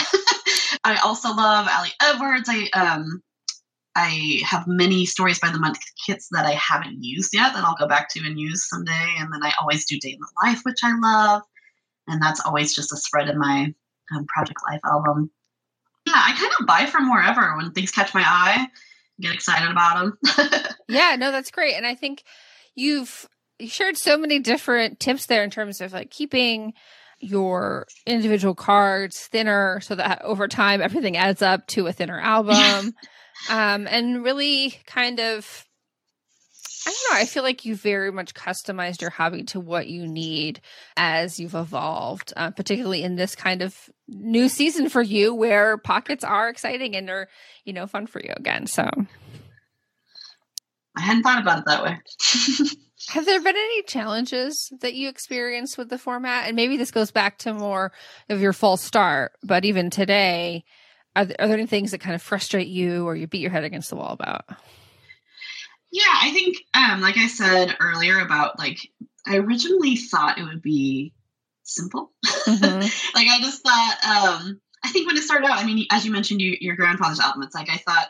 i 0.83 0.95
also 1.03 1.29
love 1.29 1.67
ali 1.71 1.89
edwards 2.01 2.49
i 2.49 2.67
um 2.73 3.21
I 3.95 4.41
have 4.45 4.65
many 4.65 5.05
stories 5.05 5.39
by 5.39 5.51
the 5.51 5.59
month 5.59 5.79
kits 6.05 6.27
that 6.31 6.45
I 6.45 6.53
haven't 6.53 7.03
used 7.03 7.33
yet 7.33 7.53
that 7.53 7.63
I'll 7.63 7.75
go 7.75 7.87
back 7.87 8.09
to 8.09 8.25
and 8.25 8.39
use 8.39 8.67
someday. 8.67 9.15
And 9.19 9.31
then 9.31 9.43
I 9.43 9.53
always 9.61 9.85
do 9.85 9.99
Day 9.99 10.13
in 10.13 10.19
the 10.19 10.47
Life, 10.47 10.61
which 10.63 10.79
I 10.83 10.97
love. 10.99 11.43
And 12.07 12.21
that's 12.21 12.43
always 12.43 12.75
just 12.75 12.91
a 12.91 12.97
spread 12.97 13.29
in 13.29 13.37
my 13.37 13.73
um, 14.15 14.25
Project 14.25 14.59
Life 14.69 14.81
album. 14.83 15.29
Yeah, 16.07 16.13
I 16.15 16.35
kind 16.37 16.51
of 16.59 16.65
buy 16.65 16.85
from 16.87 17.09
wherever 17.09 17.55
when 17.55 17.71
things 17.71 17.91
catch 17.91 18.13
my 18.13 18.23
eye, 18.25 18.67
get 19.21 19.33
excited 19.33 19.69
about 19.69 20.15
them. 20.35 20.57
yeah, 20.89 21.15
no, 21.17 21.31
that's 21.31 21.51
great. 21.51 21.75
And 21.75 21.85
I 21.85 21.95
think 21.95 22.23
you've 22.75 23.27
you 23.59 23.67
shared 23.67 23.97
so 23.97 24.17
many 24.17 24.39
different 24.39 24.99
tips 24.99 25.27
there 25.27 25.43
in 25.43 25.49
terms 25.49 25.79
of 25.79 25.93
like 25.93 26.09
keeping 26.09 26.73
your 27.19 27.87
individual 28.05 28.55
cards 28.55 29.27
thinner 29.27 29.79
so 29.81 29.95
that 29.95 30.21
over 30.23 30.47
time 30.47 30.81
everything 30.81 31.15
adds 31.15 31.41
up 31.41 31.65
to 31.67 31.87
a 31.87 31.93
thinner 31.93 32.19
album 32.23 32.93
um, 33.49 33.87
and 33.87 34.23
really 34.23 34.79
kind 34.85 35.19
of 35.19 35.67
I 36.85 36.91
don't 36.91 37.15
know. 37.15 37.21
I 37.21 37.25
feel 37.25 37.43
like 37.43 37.63
you 37.63 37.75
very 37.75 38.11
much 38.11 38.33
customized 38.33 38.99
your 38.99 39.09
hobby 39.09 39.43
to 39.43 39.59
what 39.59 39.87
you 39.87 40.05
need 40.05 40.59
as 40.97 41.39
you've 41.39 41.55
evolved, 41.55 42.33
uh, 42.35 42.51
particularly 42.51 43.03
in 43.03 43.15
this 43.15 43.35
kind 43.35 43.61
of 43.61 43.89
new 44.09 44.49
season 44.49 44.89
for 44.89 45.01
you 45.01 45.33
where 45.33 45.77
pockets 45.77 46.25
are 46.25 46.49
exciting 46.49 46.95
and 46.95 47.09
are, 47.09 47.29
you 47.63 47.71
know, 47.71 47.87
fun 47.87 48.05
for 48.05 48.19
you 48.19 48.33
again. 48.35 48.67
So 48.67 48.89
I 50.97 51.01
hadn't 51.01 51.23
thought 51.23 51.41
about 51.41 51.59
it 51.59 51.65
that 51.67 51.83
way. 51.83 51.99
Have 53.09 53.25
there 53.25 53.41
been 53.41 53.55
any 53.55 53.83
challenges 53.83 54.71
that 54.81 54.93
you 54.93 55.09
experienced 55.09 55.77
with 55.77 55.89
the 55.89 55.97
format? 55.97 56.47
And 56.47 56.55
maybe 56.55 56.77
this 56.77 56.91
goes 56.91 57.11
back 57.11 57.37
to 57.39 57.53
more 57.53 57.91
of 58.29 58.41
your 58.41 58.53
false 58.53 58.81
start, 58.81 59.33
but 59.43 59.65
even 59.65 59.89
today, 59.89 60.63
are 61.15 61.25
there, 61.25 61.35
are 61.39 61.47
there 61.47 61.57
any 61.57 61.67
things 61.67 61.91
that 61.91 62.01
kind 62.01 62.15
of 62.15 62.21
frustrate 62.21 62.67
you 62.67 63.05
or 63.05 63.15
you 63.15 63.27
beat 63.27 63.41
your 63.41 63.51
head 63.51 63.63
against 63.63 63.89
the 63.89 63.95
wall 63.95 64.13
about? 64.13 64.45
Yeah, 65.91 66.03
I 66.21 66.31
think, 66.31 66.57
um, 66.73 67.01
like 67.01 67.17
I 67.17 67.27
said 67.27 67.75
earlier 67.79 68.19
about 68.19 68.57
like, 68.57 68.79
I 69.27 69.37
originally 69.37 69.95
thought 69.95 70.39
it 70.39 70.43
would 70.43 70.61
be 70.61 71.13
simple. 71.63 72.11
Mm-hmm. 72.25 72.79
like 73.15 73.27
I 73.27 73.39
just 73.41 73.63
thought, 73.63 73.97
um, 74.03 74.59
I 74.83 74.89
think 74.89 75.07
when 75.07 75.17
it 75.17 75.23
started 75.23 75.47
out, 75.47 75.59
I 75.59 75.65
mean, 75.65 75.85
as 75.91 76.05
you 76.05 76.11
mentioned, 76.11 76.41
you, 76.41 76.57
your 76.59 76.75
grandfather's 76.75 77.19
album, 77.19 77.43
it's 77.43 77.55
like 77.55 77.69
I 77.69 77.77
thought 77.77 78.07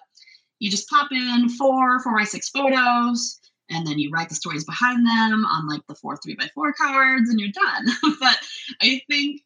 you 0.59 0.71
just 0.71 0.89
pop 0.89 1.11
in 1.11 1.49
four, 1.49 2.01
four 2.01 2.17
by 2.17 2.23
six 2.23 2.49
photos, 2.49 3.39
and 3.69 3.85
then 3.85 3.99
you 3.99 4.09
write 4.11 4.29
the 4.29 4.35
stories 4.35 4.65
behind 4.65 5.05
them 5.05 5.45
on 5.45 5.67
like 5.67 5.81
the 5.87 5.95
four 5.95 6.17
three 6.17 6.35
by 6.35 6.49
four 6.55 6.73
cards, 6.73 7.29
and 7.29 7.39
you're 7.39 7.49
done. 7.51 7.85
but 8.19 8.37
I 8.81 9.01
think 9.09 9.41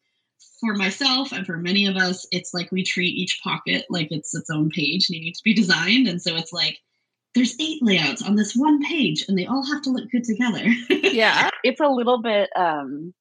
for 0.60 0.74
myself 0.74 1.32
and 1.32 1.46
for 1.46 1.58
many 1.58 1.86
of 1.86 1.96
us, 1.96 2.26
it's 2.32 2.54
like 2.54 2.72
we 2.72 2.84
treat 2.84 3.16
each 3.16 3.42
pocket 3.44 3.86
like 3.90 4.08
it's 4.12 4.34
its 4.34 4.50
own 4.50 4.70
page 4.70 5.10
and 5.10 5.20
needs 5.20 5.40
to 5.40 5.44
be 5.44 5.54
designed. 5.54 6.08
And 6.08 6.22
so 6.22 6.36
it's 6.36 6.54
like 6.54 6.80
there's 7.36 7.56
eight 7.60 7.84
layouts 7.84 8.24
on 8.24 8.36
this 8.36 8.56
one 8.56 8.84
page 8.84 9.26
and 9.28 9.38
they 9.38 9.46
all 9.46 9.66
have 9.66 9.82
to 9.84 9.92
look 9.92 10.10
good 10.10 10.24
together. 10.24 10.64
yeah. 10.90 11.50
It's 11.64 11.82
a 11.82 11.88
little 11.88 12.22
bit 12.22 12.50
um 12.56 13.14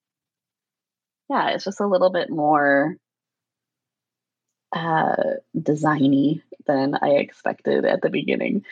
yeah, 1.29 1.51
it's 1.51 1.65
just 1.65 1.81
a 1.81 1.87
little 1.87 2.11
bit 2.11 2.31
more 2.31 2.97
uh 4.75 5.17
designy 5.57 6.43
than 6.67 6.97
I 7.01 7.11
expected 7.11 7.85
at 7.85 8.01
the 8.01 8.11
beginning. 8.11 8.65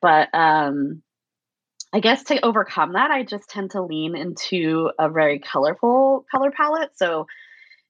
But 0.00 0.32
um 0.32 1.02
I 1.92 2.00
guess 2.00 2.24
to 2.24 2.44
overcome 2.44 2.94
that, 2.94 3.12
I 3.12 3.22
just 3.22 3.48
tend 3.48 3.72
to 3.72 3.82
lean 3.82 4.16
into 4.16 4.90
a 4.98 5.08
very 5.08 5.38
colorful 5.38 6.26
color 6.30 6.50
palette. 6.50 6.90
So 6.96 7.26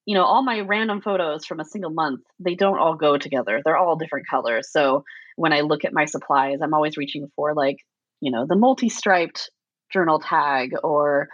you 0.06 0.14
know, 0.14 0.24
all 0.24 0.42
my 0.42 0.60
random 0.60 1.00
photos 1.00 1.46
from 1.46 1.60
a 1.60 1.64
single 1.64 1.90
month, 1.90 2.20
they 2.38 2.54
don't 2.54 2.78
all 2.78 2.96
go 2.96 3.16
together. 3.16 3.62
They're 3.64 3.76
all 3.76 3.96
different 3.96 4.28
colors. 4.28 4.70
So 4.70 5.04
when 5.36 5.52
I 5.52 5.60
look 5.60 5.84
at 5.84 5.94
my 5.94 6.04
supplies, 6.04 6.58
I'm 6.62 6.74
always 6.74 6.96
reaching 6.96 7.30
for 7.36 7.54
like, 7.54 7.78
you 8.20 8.30
know, 8.30 8.46
the 8.46 8.56
multi-striped 8.56 9.50
journal 9.92 10.18
tag 10.18 10.72
or 10.82 11.28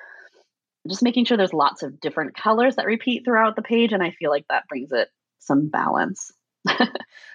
just 0.88 1.02
making 1.02 1.24
sure 1.24 1.36
there's 1.36 1.52
lots 1.52 1.82
of 1.82 2.00
different 2.00 2.36
colors 2.36 2.76
that 2.76 2.86
repeat 2.86 3.24
throughout 3.24 3.56
the 3.56 3.62
page 3.62 3.92
and 3.92 4.02
I 4.02 4.12
feel 4.12 4.30
like 4.30 4.46
that 4.48 4.68
brings 4.68 4.92
it 4.92 5.08
some 5.38 5.68
balance. 5.68 6.30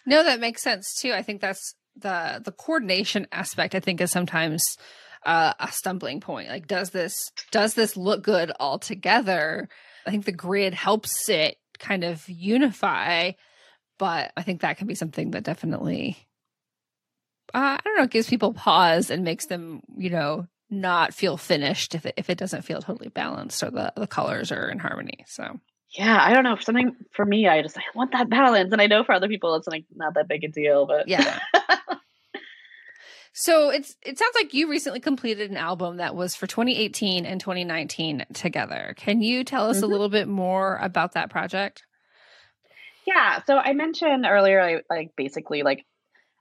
no, 0.06 0.24
that 0.24 0.40
makes 0.40 0.62
sense 0.62 0.96
too. 0.96 1.12
I 1.12 1.22
think 1.22 1.42
that's 1.42 1.76
the 1.96 2.42
the 2.44 2.52
coordination 2.52 3.28
aspect 3.32 3.76
I 3.76 3.80
think 3.80 4.02
is 4.02 4.12
sometimes 4.12 4.78
uh, 5.26 5.54
a 5.60 5.72
stumbling 5.72 6.22
point. 6.22 6.50
Like 6.50 6.68
does 6.68 6.92
this 6.92 7.16
does 7.52 7.74
this 7.74 7.98
look 7.98 8.24
good 8.24 8.52
all 8.60 8.80
together? 8.80 9.70
I 10.06 10.12
think 10.12 10.26
the 10.26 10.32
grid 10.32 10.74
helps 10.74 11.30
it 11.30 11.58
kind 11.80 12.04
of 12.04 12.28
unify, 12.30 13.32
but 13.98 14.32
I 14.38 14.44
think 14.44 14.62
that 14.62 14.78
can 14.78 14.88
be 14.88 14.96
something 14.96 15.32
that 15.32 15.44
definitely, 15.44 16.18
uh, 17.54 17.78
I 17.78 17.82
don't 17.84 17.98
know, 17.98 18.08
gives 18.08 18.30
people 18.30 18.54
pause 18.54 19.10
and 19.10 19.24
makes 19.24 19.48
them, 19.48 19.82
you 19.98 20.10
know, 20.10 20.48
not 20.70 21.14
feel 21.14 21.38
finished 21.38 21.96
if 21.96 22.06
it, 22.06 22.16
if 22.18 22.30
it 22.30 22.38
doesn't 22.38 22.64
feel 22.64 22.82
totally 22.82 23.10
balanced 23.10 23.64
or 23.64 23.72
the, 23.72 23.94
the 23.96 24.08
colors 24.08 24.52
are 24.52 24.70
in 24.70 24.80
harmony. 24.80 25.26
So, 25.28 25.60
yeah, 25.92 26.20
I 26.22 26.34
don't 26.34 26.44
know. 26.44 26.58
Something 26.60 26.96
for 27.12 27.26
me, 27.26 27.48
I 27.48 27.62
just 27.62 27.78
I 27.78 27.84
want 27.94 28.12
that 28.12 28.30
balance, 28.30 28.72
and 28.74 28.82
I 28.82 28.88
know 28.88 29.04
for 29.04 29.14
other 29.14 29.28
people, 29.30 29.56
it's 29.56 29.68
like 29.68 29.86
not 29.96 30.16
that 30.16 30.28
big 30.28 30.44
a 30.44 30.48
deal. 30.50 30.86
But 30.86 31.08
yeah, 31.08 31.40
So 33.38 33.70
it's 33.70 33.98
it 34.02 34.18
sounds 34.18 34.34
like 34.34 34.54
you 34.54 34.70
recently 34.70 35.02
completed 35.02 35.52
an 35.52 35.58
album 35.58 35.98
that 35.98 36.16
was 36.16 36.36
for 36.36 36.48
2018 36.48 37.26
and 37.26 37.42
2019 37.42 38.26
together. 38.34 38.94
Can 38.96 39.22
you 39.22 39.44
tell 39.44 39.70
us 39.70 39.78
mm-hmm. 39.78 39.86
a 39.86 39.88
little 39.90 40.08
bit 40.08 40.30
more 40.30 40.78
about 40.78 41.14
that 41.14 41.30
project? 41.30 41.84
Yeah, 43.06 43.42
so 43.46 43.58
I 43.58 43.74
mentioned 43.74 44.26
earlier 44.26 44.62
I 44.62 44.82
like 44.90 45.12
basically 45.18 45.64
like 45.64 45.86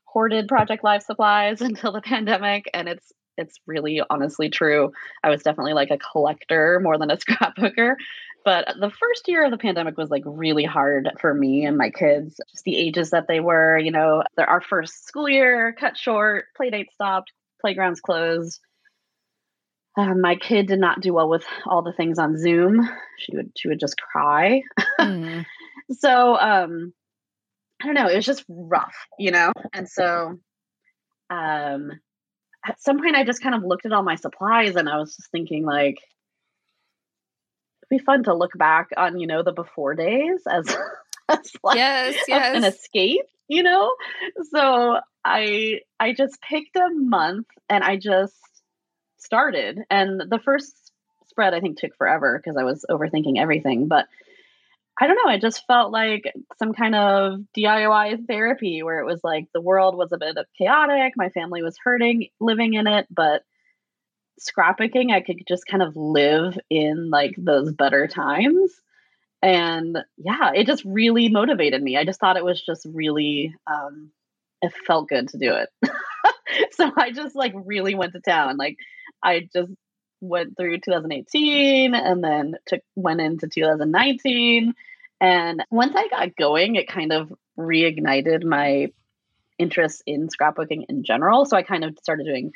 hoarded 0.04 0.46
project 0.46 0.84
life 0.84 1.02
supplies 1.02 1.60
until 1.60 1.90
the 1.90 2.00
pandemic 2.00 2.70
and 2.72 2.88
it's 2.88 3.12
it's 3.36 3.58
really 3.66 4.00
honestly 4.08 4.48
true. 4.48 4.92
I 5.24 5.30
was 5.30 5.42
definitely 5.42 5.72
like 5.72 5.90
a 5.90 5.98
collector 5.98 6.78
more 6.80 6.96
than 6.96 7.10
a 7.10 7.16
scrapbooker. 7.16 7.96
But 8.44 8.74
the 8.78 8.90
first 8.90 9.26
year 9.26 9.44
of 9.44 9.50
the 9.50 9.58
pandemic 9.58 9.96
was 9.96 10.10
like 10.10 10.22
really 10.26 10.64
hard 10.64 11.10
for 11.18 11.32
me 11.32 11.64
and 11.64 11.78
my 11.78 11.90
kids, 11.90 12.38
just 12.50 12.64
the 12.64 12.76
ages 12.76 13.10
that 13.10 13.26
they 13.26 13.40
were. 13.40 13.78
You 13.78 13.90
know, 13.90 14.22
our 14.36 14.60
first 14.60 15.06
school 15.06 15.28
year 15.28 15.74
cut 15.78 15.96
short, 15.96 16.46
play 16.56 16.70
date 16.70 16.92
stopped, 16.92 17.32
playgrounds 17.60 18.00
closed. 18.00 18.60
Um, 19.96 20.20
my 20.20 20.36
kid 20.36 20.66
did 20.66 20.80
not 20.80 21.00
do 21.00 21.14
well 21.14 21.28
with 21.28 21.44
all 21.66 21.82
the 21.82 21.92
things 21.92 22.18
on 22.18 22.36
Zoom. 22.36 22.86
She 23.18 23.36
would 23.36 23.52
she 23.56 23.68
would 23.68 23.80
just 23.80 23.96
cry. 23.96 24.62
Mm. 25.00 25.46
so 25.92 26.36
um, 26.36 26.92
I 27.80 27.86
don't 27.86 27.94
know. 27.94 28.08
It 28.08 28.16
was 28.16 28.26
just 28.26 28.44
rough, 28.48 28.94
you 29.18 29.30
know. 29.30 29.52
And 29.72 29.88
so 29.88 30.38
um, 31.30 31.90
at 32.66 32.80
some 32.80 32.98
point, 32.98 33.16
I 33.16 33.24
just 33.24 33.42
kind 33.42 33.54
of 33.54 33.62
looked 33.62 33.86
at 33.86 33.92
all 33.92 34.02
my 34.02 34.16
supplies 34.16 34.76
and 34.76 34.88
I 34.88 34.98
was 34.98 35.16
just 35.16 35.30
thinking 35.30 35.64
like 35.64 35.96
be 37.88 37.98
fun 37.98 38.24
to 38.24 38.34
look 38.34 38.52
back 38.56 38.88
on, 38.96 39.18
you 39.18 39.26
know, 39.26 39.42
the 39.42 39.52
before 39.52 39.94
days 39.94 40.40
as, 40.50 40.66
as 41.28 41.52
like 41.62 41.76
yes, 41.76 42.16
yes. 42.28 42.56
an 42.56 42.64
escape, 42.64 43.26
you 43.48 43.62
know? 43.62 43.94
So 44.50 44.98
I 45.24 45.80
I 45.98 46.12
just 46.12 46.40
picked 46.40 46.76
a 46.76 46.90
month 46.90 47.46
and 47.68 47.82
I 47.82 47.96
just 47.96 48.34
started. 49.18 49.80
And 49.90 50.20
the 50.20 50.38
first 50.38 50.74
spread 51.28 51.54
I 51.54 51.60
think 51.60 51.78
took 51.78 51.96
forever 51.96 52.38
because 52.38 52.56
I 52.56 52.64
was 52.64 52.84
overthinking 52.90 53.38
everything. 53.38 53.88
But 53.88 54.06
I 55.00 55.08
don't 55.08 55.16
know, 55.16 55.30
I 55.30 55.38
just 55.38 55.66
felt 55.66 55.90
like 55.90 56.32
some 56.58 56.72
kind 56.72 56.94
of 56.94 57.40
DIY 57.56 58.28
therapy 58.28 58.82
where 58.82 59.00
it 59.00 59.06
was 59.06 59.20
like 59.24 59.48
the 59.52 59.60
world 59.60 59.96
was 59.96 60.12
a 60.12 60.18
bit 60.18 60.36
of 60.36 60.46
chaotic, 60.56 61.14
my 61.16 61.30
family 61.30 61.62
was 61.62 61.76
hurting 61.82 62.28
living 62.38 62.74
in 62.74 62.86
it, 62.86 63.08
but 63.10 63.42
scrapbooking, 64.40 65.12
I 65.12 65.20
could 65.20 65.42
just 65.46 65.66
kind 65.66 65.82
of 65.82 65.96
live 65.96 66.58
in 66.70 67.10
like 67.10 67.34
those 67.36 67.72
better 67.72 68.06
times. 68.06 68.72
And 69.42 69.98
yeah, 70.16 70.52
it 70.54 70.66
just 70.66 70.84
really 70.84 71.28
motivated 71.28 71.82
me. 71.82 71.96
I 71.96 72.04
just 72.04 72.18
thought 72.18 72.36
it 72.36 72.44
was 72.44 72.62
just 72.62 72.86
really, 72.90 73.54
um, 73.66 74.10
it 74.62 74.72
felt 74.86 75.08
good 75.08 75.28
to 75.28 75.38
do 75.38 75.54
it. 75.54 75.68
so 76.72 76.90
I 76.96 77.12
just 77.12 77.36
like 77.36 77.52
really 77.54 77.94
went 77.94 78.12
to 78.14 78.20
town. 78.20 78.56
Like 78.56 78.78
I 79.22 79.48
just 79.52 79.72
went 80.20 80.56
through 80.56 80.80
2018 80.80 81.94
and 81.94 82.24
then 82.24 82.54
took 82.66 82.80
went 82.96 83.20
into 83.20 83.46
2019 83.46 84.72
and 85.20 85.64
once 85.70 85.94
i 85.94 86.08
got 86.08 86.34
going 86.36 86.76
it 86.76 86.88
kind 86.88 87.12
of 87.12 87.32
reignited 87.58 88.42
my 88.44 88.88
interest 89.58 90.02
in 90.06 90.28
scrapbooking 90.28 90.84
in 90.88 91.04
general 91.04 91.44
so 91.44 91.56
i 91.56 91.62
kind 91.62 91.84
of 91.84 91.96
started 92.02 92.24
doing 92.24 92.52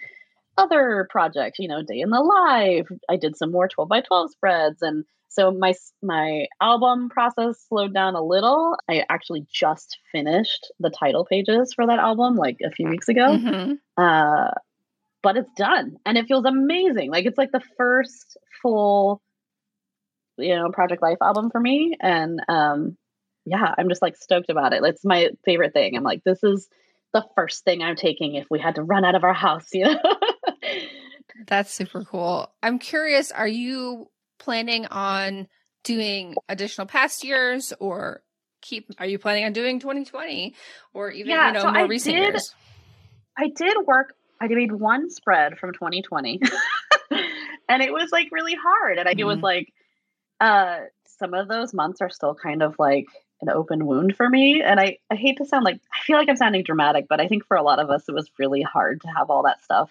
other 0.58 1.06
projects 1.10 1.58
you 1.58 1.68
know 1.68 1.82
day 1.82 2.00
in 2.00 2.10
the 2.10 2.20
life 2.20 2.86
i 3.08 3.16
did 3.16 3.36
some 3.36 3.50
more 3.52 3.68
12 3.68 3.88
by 3.88 4.00
12 4.02 4.30
spreads 4.32 4.82
and 4.82 5.04
so 5.28 5.50
my 5.50 5.72
my 6.02 6.46
album 6.60 7.08
process 7.08 7.64
slowed 7.68 7.94
down 7.94 8.14
a 8.14 8.22
little 8.22 8.76
i 8.90 9.04
actually 9.08 9.46
just 9.50 9.98
finished 10.12 10.70
the 10.80 10.90
title 10.90 11.24
pages 11.24 11.72
for 11.72 11.86
that 11.86 11.98
album 11.98 12.34
like 12.34 12.58
a 12.64 12.70
few 12.70 12.88
weeks 12.88 13.08
ago 13.08 13.38
Mhm. 13.38 13.78
uh, 13.96 14.50
but 15.22 15.36
it's 15.36 15.52
done 15.56 15.96
and 16.06 16.16
it 16.16 16.26
feels 16.26 16.44
amazing. 16.44 17.10
Like 17.10 17.26
it's 17.26 17.36
like 17.38 17.50
the 17.50 17.62
first 17.76 18.36
full, 18.62 19.20
you 20.36 20.54
know, 20.54 20.70
Project 20.70 21.02
Life 21.02 21.18
album 21.20 21.50
for 21.50 21.60
me, 21.60 21.96
and 22.00 22.40
um, 22.48 22.96
yeah, 23.44 23.74
I'm 23.76 23.88
just 23.88 24.00
like 24.02 24.16
stoked 24.16 24.50
about 24.50 24.72
it. 24.72 24.82
It's 24.84 25.04
my 25.04 25.30
favorite 25.44 25.72
thing. 25.72 25.96
I'm 25.96 26.04
like, 26.04 26.22
this 26.24 26.42
is 26.44 26.68
the 27.12 27.24
first 27.34 27.64
thing 27.64 27.82
I'm 27.82 27.96
taking 27.96 28.36
if 28.36 28.46
we 28.50 28.60
had 28.60 28.76
to 28.76 28.82
run 28.82 29.04
out 29.04 29.16
of 29.16 29.24
our 29.24 29.34
house, 29.34 29.66
you 29.72 29.84
know. 29.86 29.98
That's 31.48 31.72
super 31.74 32.04
cool. 32.04 32.52
I'm 32.62 32.78
curious, 32.78 33.32
are 33.32 33.48
you 33.48 34.08
planning 34.38 34.86
on 34.86 35.48
doing 35.82 36.34
additional 36.48 36.86
past 36.86 37.24
years 37.24 37.72
or 37.80 38.22
keep 38.60 38.88
are 38.98 39.06
you 39.06 39.18
planning 39.18 39.44
on 39.44 39.52
doing 39.52 39.80
2020 39.80 40.54
or 40.92 41.10
even 41.10 41.30
Yeah, 41.30 41.48
you 41.48 41.52
know 41.54 41.60
so 41.62 41.70
more 41.72 41.82
I 41.84 41.86
recent 41.86 42.14
did- 42.16 42.22
years? 42.32 42.54
I 43.36 43.48
did 43.54 43.76
work. 43.86 44.14
I 44.40 44.46
made 44.48 44.72
one 44.72 45.10
spread 45.10 45.58
from 45.58 45.72
2020, 45.72 46.40
and 47.68 47.82
it 47.82 47.92
was 47.92 48.10
like 48.12 48.28
really 48.30 48.54
hard. 48.54 48.98
And 48.98 49.08
I, 49.08 49.14
it 49.16 49.24
was 49.24 49.38
Mhm. 49.38 49.42
like, 49.42 49.72
uh, 50.40 50.80
some 51.06 51.34
of 51.34 51.48
those 51.48 51.74
months 51.74 52.00
are 52.00 52.10
still 52.10 52.34
kind 52.34 52.62
of 52.62 52.76
like 52.78 53.06
an 53.40 53.48
open 53.48 53.86
wound 53.86 54.16
for 54.16 54.28
me. 54.28 54.62
And 54.62 54.78
I, 54.78 54.98
I 55.10 55.14
hate 55.16 55.38
to 55.38 55.44
sound 55.44 55.64
like 55.64 55.80
I 55.92 56.04
feel 56.04 56.16
like 56.16 56.28
I'm 56.28 56.36
sounding 56.36 56.62
dramatic, 56.62 57.06
but 57.08 57.20
I 57.20 57.26
think 57.28 57.44
for 57.46 57.56
a 57.56 57.62
lot 57.62 57.78
of 57.80 57.90
us, 57.90 58.08
it 58.08 58.12
was 58.12 58.30
really 58.38 58.62
hard 58.62 59.00
to 59.02 59.08
have 59.08 59.30
all 59.30 59.42
that 59.44 59.62
stuff 59.64 59.90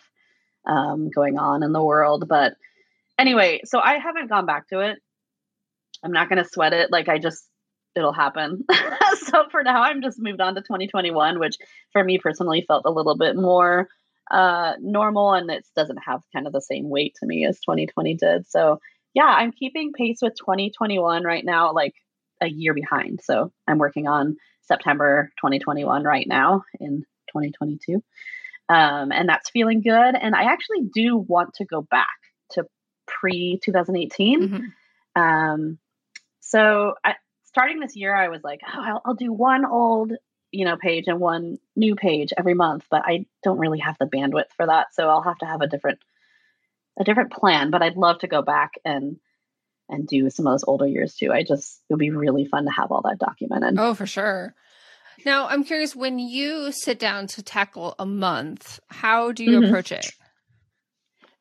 um, 0.67 1.09
going 1.09 1.37
on 1.37 1.63
in 1.63 1.71
the 1.71 1.83
world. 1.83 2.27
But 2.27 2.53
anyway, 3.17 3.61
so 3.65 3.79
I 3.79 3.97
haven't 3.97 4.29
gone 4.29 4.45
back 4.45 4.67
to 4.69 4.81
it. 4.81 4.99
I'm 6.03 6.11
not 6.11 6.29
going 6.29 6.43
to 6.43 6.49
sweat 6.49 6.73
it. 6.73 6.91
Like 6.91 7.09
I 7.09 7.17
just, 7.17 7.47
it'll 7.95 8.13
happen. 8.13 8.65
so 9.25 9.45
for 9.49 9.63
now, 9.63 9.81
I'm 9.81 10.01
just 10.01 10.19
moved 10.19 10.41
on 10.41 10.55
to 10.55 10.61
2021, 10.61 11.39
which 11.39 11.55
for 11.93 12.03
me 12.03 12.19
personally 12.19 12.63
felt 12.67 12.85
a 12.85 12.91
little 12.91 13.17
bit 13.17 13.35
more 13.35 13.87
uh 14.29 14.73
normal 14.81 15.33
and 15.33 15.49
it 15.49 15.65
doesn't 15.75 15.97
have 16.05 16.21
kind 16.33 16.47
of 16.47 16.53
the 16.53 16.61
same 16.61 16.89
weight 16.89 17.15
to 17.17 17.25
me 17.25 17.45
as 17.45 17.59
2020 17.61 18.15
did 18.15 18.45
so 18.45 18.79
yeah 19.13 19.23
i'm 19.23 19.53
keeping 19.53 19.93
pace 19.93 20.19
with 20.21 20.35
2021 20.35 21.23
right 21.23 21.45
now 21.45 21.71
like 21.71 21.93
a 22.41 22.47
year 22.47 22.73
behind 22.73 23.21
so 23.23 23.53
i'm 23.67 23.77
working 23.77 24.05
on 24.05 24.35
september 24.63 25.31
2021 25.37 26.03
right 26.03 26.27
now 26.27 26.63
in 26.79 27.05
2022 27.29 28.03
um 28.69 29.11
and 29.11 29.27
that's 29.29 29.49
feeling 29.49 29.81
good 29.81 30.15
and 30.15 30.35
i 30.35 30.43
actually 30.43 30.83
do 30.93 31.17
want 31.17 31.53
to 31.55 31.65
go 31.65 31.81
back 31.81 32.07
to 32.51 32.65
pre 33.05 33.59
2018 33.63 34.49
Mhm. 35.15 35.21
um, 35.21 35.77
so 36.39 36.93
I, 37.03 37.15
starting 37.45 37.79
this 37.79 37.95
year, 37.95 38.15
I 38.15 38.29
was 38.29 38.43
like, 38.43 38.61
oh, 38.65 38.81
I'll, 38.81 39.01
I'll 39.03 39.13
do 39.15 39.33
one 39.33 39.65
old, 39.65 40.13
you 40.51 40.63
know, 40.63 40.77
page 40.77 41.05
and 41.07 41.19
one 41.19 41.57
new 41.75 41.95
page 41.95 42.31
every 42.37 42.53
month, 42.53 42.85
but 42.89 43.01
I 43.05 43.25
don't 43.43 43.57
really 43.57 43.79
have 43.79 43.97
the 43.99 44.05
bandwidth 44.05 44.51
for 44.55 44.65
that, 44.67 44.93
so 44.93 45.09
I'll 45.09 45.23
have 45.23 45.37
to 45.39 45.45
have 45.45 45.61
a 45.61 45.67
different, 45.67 45.99
a 46.97 47.03
different 47.03 47.31
plan. 47.33 47.71
But 47.71 47.81
I'd 47.81 47.97
love 47.97 48.19
to 48.19 48.27
go 48.27 48.41
back 48.41 48.73
and 48.85 49.17
and 49.89 50.07
do 50.07 50.29
some 50.29 50.45
of 50.45 50.53
those 50.53 50.65
older 50.65 50.85
years 50.85 51.15
too. 51.15 51.31
I 51.33 51.43
just 51.43 51.81
it 51.89 51.93
would 51.93 51.99
be 51.99 52.11
really 52.11 52.45
fun 52.45 52.65
to 52.65 52.71
have 52.71 52.91
all 52.91 53.01
that 53.03 53.19
documented. 53.19 53.75
Oh, 53.77 53.93
for 53.93 54.05
sure. 54.05 54.53
Now, 55.27 55.49
I'm 55.49 55.65
curious 55.65 55.93
when 55.93 56.19
you 56.19 56.71
sit 56.71 56.99
down 56.99 57.27
to 57.27 57.43
tackle 57.43 57.95
a 57.99 58.05
month, 58.05 58.79
how 58.87 59.33
do 59.33 59.43
you 59.43 59.59
Mhm. 59.59 59.67
approach 59.67 59.91
it? 59.91 60.13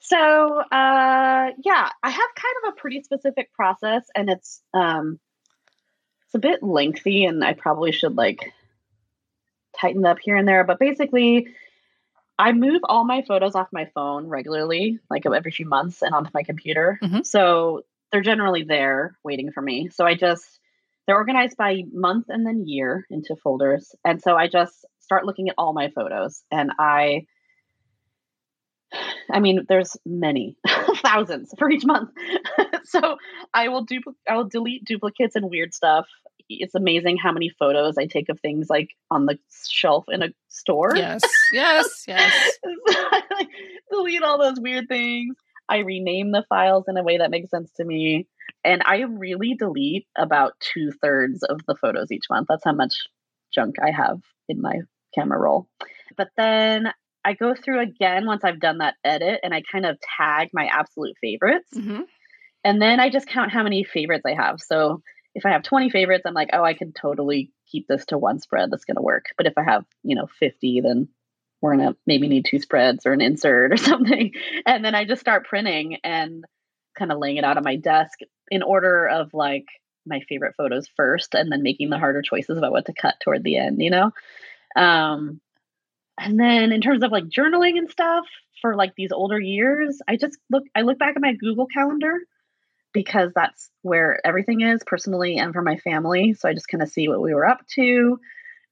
So, 0.00 0.58
uh, 0.58 1.52
yeah, 1.64 1.90
I 2.02 2.10
have 2.10 2.34
kind 2.34 2.54
of 2.64 2.72
a 2.72 2.80
pretty 2.80 3.04
specific 3.04 3.52
process, 3.52 4.04
and 4.16 4.28
it's 4.28 4.60
um, 4.74 5.20
it's 6.24 6.34
a 6.34 6.40
bit 6.40 6.64
lengthy, 6.64 7.26
and 7.26 7.44
I 7.44 7.52
probably 7.52 7.92
should 7.92 8.16
like 8.16 8.52
tighten 9.80 10.04
up 10.04 10.18
here 10.18 10.34
and 10.34 10.48
there. 10.48 10.64
But 10.64 10.80
basically, 10.80 11.54
I 12.40 12.50
move 12.54 12.80
all 12.82 13.04
my 13.04 13.22
photos 13.22 13.54
off 13.54 13.68
my 13.72 13.84
phone 13.94 14.26
regularly, 14.26 14.98
like 15.08 15.26
every 15.26 15.52
few 15.52 15.68
months, 15.68 16.02
and 16.02 16.12
onto 16.12 16.32
my 16.34 16.42
computer. 16.42 16.98
Mhm. 17.04 17.24
So 17.24 17.84
they're 18.10 18.20
generally 18.20 18.64
there 18.64 19.16
waiting 19.22 19.52
for 19.52 19.62
me. 19.62 19.90
So 19.90 20.04
I 20.04 20.16
just 20.16 20.58
they're 21.06 21.16
organized 21.16 21.56
by 21.56 21.82
month 21.92 22.26
and 22.28 22.46
then 22.46 22.66
year 22.66 23.06
into 23.10 23.36
folders, 23.42 23.94
and 24.04 24.20
so 24.20 24.36
I 24.36 24.48
just 24.48 24.84
start 25.00 25.24
looking 25.24 25.48
at 25.48 25.54
all 25.58 25.72
my 25.72 25.90
photos, 25.94 26.42
and 26.50 26.70
I 26.78 27.26
I 29.30 29.40
mean, 29.40 29.64
there's 29.68 29.96
many 30.04 30.56
thousands 31.02 31.52
for 31.58 31.70
each 31.70 31.84
month. 31.84 32.10
so 32.84 33.16
I 33.52 33.68
will 33.68 33.86
dupl- 33.86 34.14
I 34.28 34.36
will 34.36 34.48
delete 34.48 34.84
duplicates 34.84 35.36
and 35.36 35.50
weird 35.50 35.74
stuff. 35.74 36.06
It's 36.48 36.76
amazing 36.76 37.16
how 37.18 37.32
many 37.32 37.48
photos 37.48 37.98
I 37.98 38.06
take 38.06 38.28
of 38.28 38.38
things 38.38 38.68
like 38.70 38.90
on 39.10 39.26
the 39.26 39.38
shelf 39.68 40.04
in 40.08 40.22
a 40.22 40.28
store. 40.48 40.92
Yes, 40.94 41.22
yes, 41.52 42.04
yes. 42.06 42.58
I 42.66 43.22
like 43.34 43.48
delete 43.90 44.22
all 44.22 44.38
those 44.38 44.60
weird 44.60 44.88
things. 44.88 45.34
I 45.68 45.78
rename 45.78 46.32
the 46.32 46.44
files 46.48 46.84
in 46.88 46.96
a 46.96 47.02
way 47.02 47.18
that 47.18 47.30
makes 47.30 47.50
sense 47.50 47.70
to 47.76 47.84
me. 47.84 48.26
And 48.64 48.82
I 48.84 49.00
really 49.00 49.54
delete 49.54 50.06
about 50.16 50.54
two 50.60 50.92
thirds 51.02 51.42
of 51.42 51.60
the 51.66 51.74
photos 51.74 52.10
each 52.10 52.26
month. 52.30 52.46
That's 52.48 52.64
how 52.64 52.72
much 52.72 53.06
junk 53.52 53.76
I 53.82 53.90
have 53.90 54.20
in 54.48 54.60
my 54.60 54.80
camera 55.14 55.38
roll. 55.38 55.68
But 56.16 56.28
then 56.36 56.92
I 57.24 57.34
go 57.34 57.54
through 57.54 57.80
again 57.80 58.26
once 58.26 58.44
I've 58.44 58.60
done 58.60 58.78
that 58.78 58.94
edit 59.04 59.40
and 59.42 59.52
I 59.52 59.62
kind 59.70 59.86
of 59.86 59.98
tag 60.16 60.50
my 60.52 60.66
absolute 60.66 61.16
favorites. 61.20 61.70
hmm 61.74 62.02
And 62.64 62.80
then 62.80 63.00
I 63.00 63.10
just 63.10 63.26
count 63.26 63.52
how 63.52 63.62
many 63.62 63.84
favorites 63.84 64.24
I 64.26 64.34
have. 64.34 64.60
So 64.60 65.02
if 65.34 65.44
I 65.44 65.50
have 65.50 65.62
20 65.62 65.90
favorites, 65.90 66.22
I'm 66.26 66.34
like, 66.34 66.50
oh, 66.52 66.62
I 66.62 66.74
could 66.74 66.94
totally 66.94 67.50
keep 67.70 67.86
this 67.88 68.06
to 68.06 68.18
one 68.18 68.38
spread. 68.40 68.70
That's 68.70 68.84
going 68.84 68.96
to 68.96 69.02
work. 69.02 69.26
But 69.36 69.46
if 69.46 69.54
I 69.58 69.64
have, 69.64 69.84
you 70.02 70.16
know, 70.16 70.28
50, 70.38 70.80
then 70.82 71.08
we're 71.66 71.76
going 71.76 71.92
to 71.92 71.96
maybe 72.06 72.28
need 72.28 72.44
two 72.44 72.58
spreads 72.58 73.06
or 73.06 73.12
an 73.12 73.20
insert 73.20 73.72
or 73.72 73.76
something. 73.76 74.32
And 74.64 74.84
then 74.84 74.94
I 74.94 75.04
just 75.04 75.20
start 75.20 75.46
printing 75.46 75.98
and 76.04 76.44
kind 76.96 77.12
of 77.12 77.18
laying 77.18 77.36
it 77.36 77.44
out 77.44 77.56
on 77.56 77.64
my 77.64 77.76
desk 77.76 78.20
in 78.50 78.62
order 78.62 79.06
of 79.06 79.34
like 79.34 79.66
my 80.06 80.20
favorite 80.28 80.54
photos 80.56 80.88
first 80.96 81.34
and 81.34 81.50
then 81.50 81.62
making 81.62 81.90
the 81.90 81.98
harder 81.98 82.22
choices 82.22 82.56
about 82.56 82.72
what 82.72 82.86
to 82.86 82.92
cut 82.92 83.16
toward 83.22 83.42
the 83.42 83.56
end, 83.56 83.82
you 83.82 83.90
know? 83.90 84.12
Um, 84.76 85.40
and 86.18 86.38
then 86.38 86.72
in 86.72 86.80
terms 86.80 87.02
of 87.02 87.12
like 87.12 87.24
journaling 87.24 87.76
and 87.76 87.90
stuff 87.90 88.24
for 88.62 88.76
like 88.76 88.94
these 88.96 89.12
older 89.12 89.38
years, 89.38 90.00
I 90.08 90.16
just 90.16 90.38
look 90.50 90.64
I 90.74 90.82
look 90.82 90.98
back 90.98 91.16
at 91.16 91.22
my 91.22 91.34
Google 91.34 91.66
calendar 91.66 92.14
because 92.92 93.32
that's 93.34 93.70
where 93.82 94.24
everything 94.24 94.62
is 94.62 94.80
personally 94.86 95.36
and 95.36 95.52
for 95.52 95.60
my 95.60 95.76
family. 95.76 96.32
So 96.32 96.48
I 96.48 96.54
just 96.54 96.68
kind 96.68 96.82
of 96.82 96.88
see 96.88 97.08
what 97.08 97.20
we 97.20 97.34
were 97.34 97.46
up 97.46 97.66
to. 97.74 98.18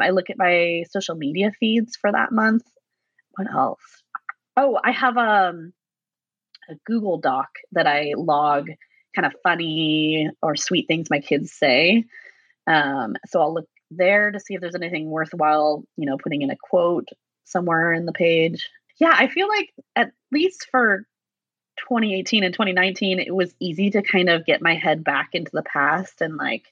I 0.01 0.11
look 0.11 0.31
at 0.31 0.39
my 0.39 0.85
social 0.91 1.15
media 1.15 1.53
feeds 1.61 1.97
for 1.97 2.11
that 2.11 2.33
month. 2.33 2.65
What 3.37 3.53
else? 3.53 3.81
Oh, 4.57 4.79
I 4.83 4.93
have 4.93 5.17
um, 5.17 5.73
a 6.69 6.75
Google 6.85 7.19
Doc 7.19 7.49
that 7.73 7.87
I 7.87 8.13
log 8.17 8.69
kind 9.15 9.27
of 9.27 9.35
funny 9.43 10.31
or 10.43 10.57
sweet 10.57 10.87
things 10.87 11.11
my 11.11 11.21
kids 11.21 11.53
say. 11.53 12.05
Um, 12.67 13.17
so 13.27 13.41
I'll 13.41 13.55
look 13.55 13.69
there 13.91 14.31
to 14.31 14.41
see 14.41 14.55
if 14.55 14.61
there's 14.61 14.75
anything 14.75 15.11
worthwhile, 15.11 15.85
you 15.97 16.07
know, 16.07 16.17
putting 16.17 16.43
in 16.43 16.51
a 16.51 16.57
quote 16.57 17.09
somewhere 17.45 17.93
in 17.93 18.07
the 18.07 18.13
page. 18.13 18.69
Yeah, 18.99 19.13
I 19.15 19.29
feel 19.29 19.49
like 19.49 19.73
at 19.97 20.13
least 20.33 20.69
for 20.71 21.07
2018 21.79 22.45
and 22.45 22.55
2019, 22.55 23.21
it 23.21 23.35
was 23.35 23.55
easy 23.61 23.91
to 23.91 24.03
kind 24.03 24.29
of 24.29 24.47
get 24.47 24.63
my 24.63 24.75
head 24.75 25.05
back 25.05 25.31
into 25.33 25.51
the 25.53 25.63
past 25.63 26.21
and 26.21 26.37
like 26.37 26.65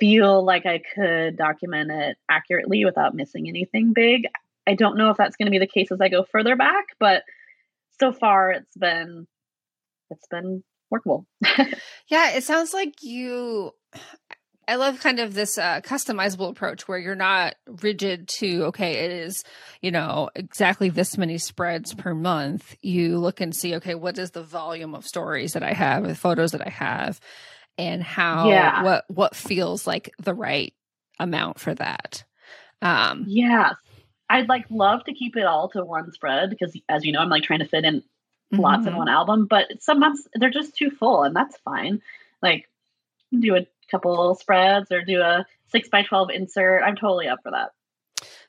feel 0.00 0.44
like 0.44 0.66
I 0.66 0.82
could 0.94 1.36
document 1.36 1.90
it 1.90 2.16
accurately 2.28 2.84
without 2.84 3.14
missing 3.14 3.48
anything 3.48 3.92
big. 3.92 4.26
I 4.66 4.74
don't 4.74 4.96
know 4.96 5.10
if 5.10 5.16
that's 5.16 5.36
going 5.36 5.46
to 5.46 5.50
be 5.50 5.58
the 5.58 5.66
case 5.66 5.90
as 5.92 6.00
I 6.00 6.08
go 6.08 6.24
further 6.24 6.56
back, 6.56 6.86
but 6.98 7.22
so 8.00 8.12
far 8.12 8.50
it's 8.50 8.76
been 8.76 9.26
it's 10.10 10.26
been 10.28 10.62
workable. 10.90 11.26
Yeah, 12.08 12.32
it 12.32 12.44
sounds 12.44 12.74
like 12.74 13.02
you. 13.02 13.72
I 14.66 14.76
love 14.76 14.98
kind 15.00 15.20
of 15.20 15.34
this 15.34 15.58
uh, 15.58 15.82
customizable 15.82 16.48
approach 16.48 16.88
where 16.88 16.96
you're 16.96 17.14
not 17.14 17.54
rigid 17.82 18.28
to, 18.38 18.64
okay, 18.68 19.04
it 19.04 19.10
is, 19.10 19.44
you 19.82 19.90
know, 19.90 20.30
exactly 20.34 20.88
this 20.88 21.18
many 21.18 21.36
spreads 21.36 21.92
per 21.92 22.14
month. 22.14 22.74
You 22.80 23.18
look 23.18 23.42
and 23.42 23.54
see, 23.54 23.74
okay, 23.74 23.94
what 23.94 24.16
is 24.18 24.30
the 24.30 24.42
volume 24.42 24.94
of 24.94 25.06
stories 25.06 25.52
that 25.52 25.62
I 25.62 25.74
have, 25.74 26.06
the 26.06 26.14
photos 26.14 26.52
that 26.52 26.66
I 26.66 26.70
have, 26.70 27.20
and 27.76 28.02
how, 28.02 28.48
Yeah. 28.48 28.82
what, 28.82 29.04
what 29.08 29.36
feels 29.36 29.86
like 29.86 30.14
the 30.18 30.32
right 30.32 30.72
amount 31.20 31.60
for 31.60 31.74
that. 31.74 32.24
Um, 32.80 33.26
Yes. 33.28 33.74
I'd 34.30 34.48
like 34.48 34.64
love 34.70 35.04
to 35.04 35.12
keep 35.14 35.36
it 35.36 35.44
all 35.44 35.68
to 35.70 35.84
one 35.84 36.10
spread 36.12 36.50
because 36.50 36.76
as 36.88 37.04
you 37.04 37.12
know, 37.12 37.20
I'm 37.20 37.28
like 37.28 37.42
trying 37.42 37.58
to 37.60 37.68
fit 37.68 37.84
in 37.84 38.02
lots 38.52 38.86
in 38.86 38.92
Mhm. 38.92 38.98
one 38.98 39.08
album, 39.08 39.46
but 39.46 39.82
some 39.82 40.00
months 40.00 40.26
they're 40.34 40.50
just 40.50 40.76
too 40.76 40.90
full, 40.90 41.22
and 41.24 41.34
that's 41.34 41.56
fine. 41.58 42.00
Like, 42.42 42.68
do 43.38 43.56
a 43.56 43.66
couple 43.90 44.34
spreads 44.36 44.90
or 44.92 45.02
do 45.02 45.20
a 45.20 45.44
six 45.68 45.88
by 45.88 46.02
12 46.02 46.30
insert. 46.30 46.82
I'm 46.82 46.96
totally 46.96 47.28
up 47.28 47.40
for 47.42 47.50
that. 47.50 47.72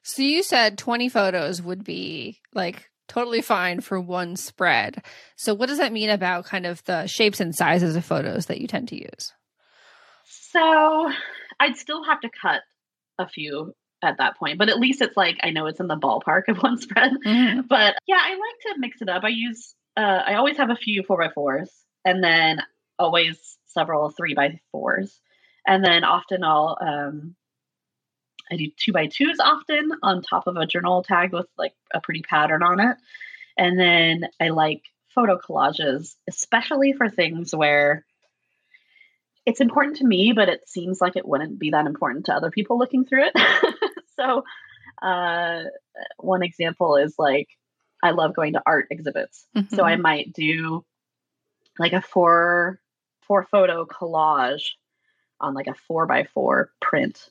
So 0.03 0.21
you 0.21 0.43
said 0.43 0.77
20 0.77 1.09
photos 1.09 1.61
would 1.61 1.83
be 1.83 2.39
like 2.53 2.89
totally 3.07 3.41
fine 3.41 3.81
for 3.81 3.99
one 3.99 4.35
spread. 4.35 5.03
So 5.35 5.53
what 5.53 5.67
does 5.69 5.79
that 5.79 5.91
mean 5.93 6.09
about 6.09 6.45
kind 6.45 6.65
of 6.65 6.83
the 6.85 7.07
shapes 7.07 7.39
and 7.39 7.53
sizes 7.55 7.95
of 7.95 8.05
photos 8.05 8.45
that 8.45 8.61
you 8.61 8.67
tend 8.67 8.87
to 8.89 8.95
use? 8.95 9.33
So 10.25 11.11
I'd 11.59 11.77
still 11.77 12.03
have 12.03 12.21
to 12.21 12.29
cut 12.29 12.61
a 13.17 13.27
few 13.27 13.73
at 14.05 14.17
that 14.19 14.37
point, 14.37 14.57
but 14.57 14.69
at 14.69 14.79
least 14.79 15.01
it's 15.01 15.17
like 15.17 15.37
I 15.43 15.49
know 15.49 15.65
it's 15.67 15.79
in 15.79 15.87
the 15.87 15.97
ballpark 15.97 16.47
of 16.47 16.57
one 16.63 16.77
spread. 16.77 17.11
Mhm. 17.25 17.67
But 17.67 17.95
yeah, 18.07 18.19
I 18.21 18.31
like 18.31 18.75
to 18.75 18.79
mix 18.79 19.01
it 19.01 19.09
up. 19.09 19.23
I 19.23 19.29
use, 19.29 19.75
uh, 19.97 20.21
I 20.25 20.35
always 20.35 20.57
have 20.57 20.69
a 20.69 20.75
few 20.75 21.03
four 21.03 21.17
by 21.17 21.29
fours 21.33 21.69
and 22.05 22.23
then 22.23 22.59
always 22.97 23.57
several 23.67 24.09
three 24.09 24.33
by 24.33 24.59
fours. 24.71 25.19
And 25.67 25.83
then 25.83 26.03
often 26.03 26.43
I'll, 26.43 26.77
um, 26.79 27.35
I 28.51 28.57
do 28.57 28.67
two 28.77 28.93
by 28.93 29.07
twos 29.07 29.39
often 29.39 29.91
on 30.03 30.21
top 30.21 30.47
of 30.47 30.55
a 30.55 30.67
journal 30.67 31.01
tag 31.03 31.33
with 31.33 31.47
like 31.57 31.73
a 31.93 31.99
pretty 31.99 32.21
pattern 32.21 32.61
on 32.61 32.79
it. 32.79 32.97
And 33.57 33.79
then 33.79 34.29
I 34.39 34.49
like 34.49 34.83
photo 35.15 35.39
collages, 35.39 36.15
especially 36.29 36.93
for 36.93 37.09
things 37.09 37.55
where 37.55 38.05
it's 39.45 39.61
important 39.61 39.97
to 39.97 40.05
me, 40.05 40.33
but 40.35 40.49
it 40.49 40.67
seems 40.67 40.99
like 40.99 41.15
it 41.15 41.27
wouldn't 41.27 41.59
be 41.59 41.71
that 41.71 41.85
important 41.85 42.25
to 42.25 42.33
other 42.33 42.51
people 42.51 42.77
looking 42.79 43.05
through 43.05 43.25
it. 43.25 43.33
so, 44.17 44.43
uh, 45.01 45.63
one 46.17 46.43
example 46.43 46.95
is 46.95 47.15
like 47.17 47.47
I 48.03 48.11
love 48.11 48.35
going 48.35 48.53
to 48.53 48.61
art 48.65 48.87
exhibits. 48.91 49.47
So 49.73 49.83
I 49.83 49.95
might 49.95 50.33
do 50.33 50.85
like 51.79 51.93
a 51.93 52.01
four 52.01 52.79
four 53.21 53.43
photo 53.43 53.85
collage 53.85 54.71
on 55.39 55.53
like 55.53 55.67
a 55.67 55.75
four 55.87 56.05
by 56.05 56.25
four 56.33 56.71
print 56.81 57.29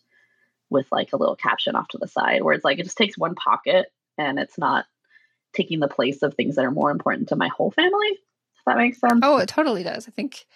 with 0.71 0.87
like 0.91 1.13
a 1.13 1.17
little 1.17 1.37
caption 1.37 1.77
off 1.77 1.89
to 1.89 1.99
the 1.99 2.09
side 2.09 2.43
where 2.43 2.55
it's 2.55 2.65
like 2.65 2.79
it 2.79 2.85
just 2.85 2.99
takes 2.99 3.17
one 3.17 3.35
pocket 3.35 3.87
and 4.19 4.39
it's 4.39 4.59
not 4.59 4.87
taking 5.55 5.79
the 5.79 5.89
place 5.89 6.23
of 6.23 6.35
things 6.35 6.57
that 6.57 6.65
are 6.65 6.71
more 6.71 6.91
important 6.91 7.29
to 7.29 7.37
my 7.37 7.49
whole 7.49 7.71
family. 7.71 8.09
If 8.09 8.65
that 8.67 8.77
makes 8.77 8.99
sense. 8.99 9.21
Oh, 9.23 9.39
it 9.39 9.49
totally 9.49 9.85
does. 9.85 10.09
I 10.09 10.11
think 10.11 10.47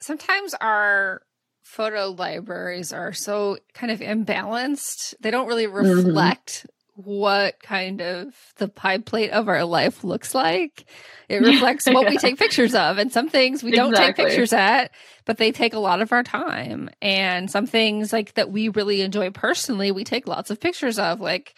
sometimes 0.00 0.54
our 0.54 1.22
photo 1.68 2.08
libraries 2.16 2.94
are 2.94 3.12
so 3.12 3.58
kind 3.74 3.92
of 3.92 4.00
imbalanced. 4.00 5.14
They 5.20 5.30
don't 5.30 5.46
really 5.46 5.66
Mhm. 5.66 5.76
reflect 5.76 6.66
what 6.94 7.60
kind 7.62 8.00
of 8.00 8.34
the 8.56 8.68
pie 8.68 8.98
plate 8.98 9.30
of 9.30 9.48
our 9.48 9.64
life 9.64 10.02
looks 10.02 10.34
like. 10.34 10.86
It 11.28 11.36
reflects 11.42 11.86
what 11.86 12.08
we 12.08 12.16
take 12.16 12.38
pictures 12.38 12.74
of. 12.74 12.96
And 12.96 13.12
some 13.12 13.28
things 13.28 13.62
we 13.62 13.70
don't 13.70 13.94
take 13.94 14.16
pictures 14.16 14.52
at, 14.54 14.90
but 15.26 15.36
they 15.36 15.52
take 15.52 15.74
a 15.74 15.78
lot 15.78 16.00
of 16.00 16.10
our 16.10 16.22
time. 16.22 16.88
And 17.02 17.50
some 17.50 17.66
things 17.66 18.12
like 18.14 18.34
that 18.34 18.50
we 18.50 18.70
really 18.70 19.02
enjoy 19.02 19.30
personally, 19.30 19.92
we 19.92 20.04
take 20.04 20.26
lots 20.26 20.50
of 20.50 20.58
pictures 20.60 20.98
of. 20.98 21.20
Like, 21.20 21.54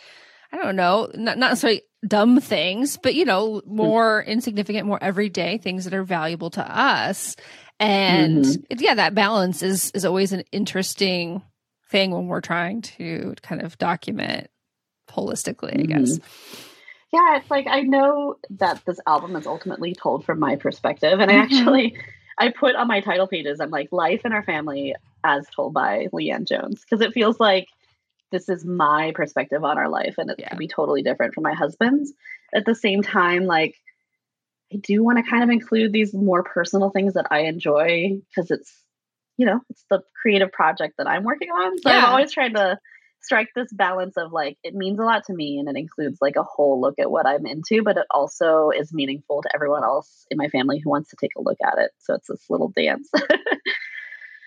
I 0.52 0.56
don't 0.58 0.76
know, 0.76 1.08
not, 1.14 1.38
not 1.38 1.50
necessarily 1.50 1.82
dumb 2.06 2.40
things, 2.40 2.96
but 2.96 3.14
you 3.14 3.24
know, 3.24 3.62
more 3.64 4.22
insignificant, 4.24 4.86
more 4.88 5.02
everyday 5.02 5.58
things 5.58 5.84
that 5.84 5.94
are 5.94 6.02
valuable 6.04 6.50
to 6.50 6.62
us. 6.78 7.36
And 7.80 8.44
Mhm. 8.44 8.64
yeah, 8.78 8.94
that 8.94 9.14
balance 9.14 9.62
is 9.62 9.90
is 9.92 10.04
always 10.04 10.32
an 10.32 10.44
interesting 10.52 11.42
thing 11.90 12.12
when 12.12 12.28
we're 12.28 12.42
trying 12.42 12.82
to 12.82 13.34
kind 13.42 13.62
of 13.62 13.78
document 13.78 14.48
holistically, 15.08 15.80
I 15.80 15.84
guess. 15.86 16.18
yeah, 17.10 17.38
it's 17.38 17.50
like 17.50 17.66
I 17.68 17.80
know 17.80 18.36
that 18.58 18.82
this 18.86 19.00
album 19.06 19.34
is 19.34 19.46
ultimately 19.46 19.94
told 19.94 20.24
from 20.26 20.38
my 20.38 20.56
perspective, 20.56 21.18
and 21.20 21.30
I 21.30 21.36
Mhm. 21.36 21.42
actually 21.42 21.96
I 22.38 22.50
put 22.50 22.76
on 22.76 22.86
my 22.86 23.00
title 23.00 23.26
pages, 23.26 23.60
I'm 23.60 23.70
like 23.70 23.88
life 23.92 24.20
in 24.26 24.32
our 24.32 24.42
family 24.42 24.94
as 25.24 25.48
told 25.48 25.72
by 25.72 26.06
Leanne 26.12 26.46
Jones 26.46 26.82
because 26.82 27.00
it 27.00 27.12
feels 27.12 27.40
like 27.40 27.68
this 28.30 28.48
is 28.48 28.64
my 28.64 29.12
perspective 29.14 29.64
on 29.64 29.78
our 29.78 29.88
life, 29.88 30.16
and 30.18 30.30
it 30.30 30.36
Yeah. 30.38 30.50
could 30.50 30.58
be 30.58 30.68
totally 30.68 31.02
different 31.02 31.32
from 31.32 31.44
my 31.44 31.54
husband's. 31.54 32.12
At 32.54 32.66
the 32.66 32.74
same 32.74 33.02
time, 33.02 33.44
like 33.46 33.74
I 34.72 34.76
do 34.76 35.02
want 35.02 35.18
to 35.18 35.28
kind 35.28 35.42
of 35.42 35.50
include 35.50 35.92
these 35.92 36.14
more 36.14 36.42
personal 36.42 36.90
things 36.90 37.14
that 37.14 37.26
I 37.30 37.40
enjoy 37.40 38.20
because 38.28 38.50
it's 38.50 38.72
you 39.36 39.46
know 39.46 39.60
it's 39.70 39.84
the 39.90 40.02
creative 40.20 40.52
project 40.52 40.94
that 40.98 41.06
I'm 41.06 41.24
working 41.24 41.50
on. 41.50 41.78
So 41.78 41.90
I'm 41.90 42.04
always 42.04 42.32
trying 42.32 42.54
to 42.54 42.78
strike 43.22 43.48
this 43.54 43.70
balance 43.72 44.16
of 44.16 44.32
like 44.32 44.56
it 44.62 44.74
means 44.74 44.98
a 44.98 45.02
lot 45.02 45.24
to 45.26 45.34
me 45.34 45.58
and 45.58 45.68
it 45.68 45.78
includes 45.78 46.18
like 46.20 46.36
a 46.36 46.42
whole 46.42 46.80
look 46.80 46.98
at 46.98 47.10
what 47.10 47.26
I'm 47.26 47.46
into, 47.46 47.82
but 47.82 47.96
it 47.96 48.06
also 48.10 48.70
is 48.70 48.92
meaningful 48.92 49.42
to 49.42 49.50
everyone 49.54 49.84
else 49.84 50.26
in 50.30 50.38
my 50.38 50.48
family 50.48 50.78
who 50.78 50.88
wants 50.88 51.10
to 51.10 51.16
take 51.20 51.32
a 51.36 51.42
look 51.42 51.58
at 51.62 51.78
it. 51.78 51.90
So 51.98 52.14
it's 52.14 52.28
this 52.28 52.48
little 52.48 52.72
dance. 52.74 53.10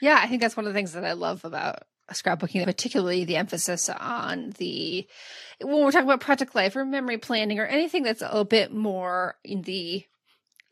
Yeah, 0.04 0.20
I 0.22 0.28
think 0.28 0.42
that's 0.42 0.58
one 0.58 0.68
of 0.68 0.74
the 0.74 0.78
things 0.78 0.92
that 0.92 1.06
I 1.06 1.14
love 1.14 1.46
about 1.46 1.84
scrapbooking, 2.12 2.66
particularly 2.66 3.24
the 3.24 3.38
emphasis 3.38 3.88
on 3.90 4.50
the 4.58 5.08
when 5.62 5.82
we're 5.82 5.92
talking 5.92 6.10
about 6.10 6.20
project 6.20 6.54
life 6.54 6.76
or 6.76 6.84
memory 6.84 7.18
planning 7.18 7.58
or 7.58 7.66
anything 7.66 8.04
that's 8.04 8.22
a 8.22 8.44
bit 8.44 8.74
more 8.74 9.38
in 9.46 9.62
the 9.62 10.04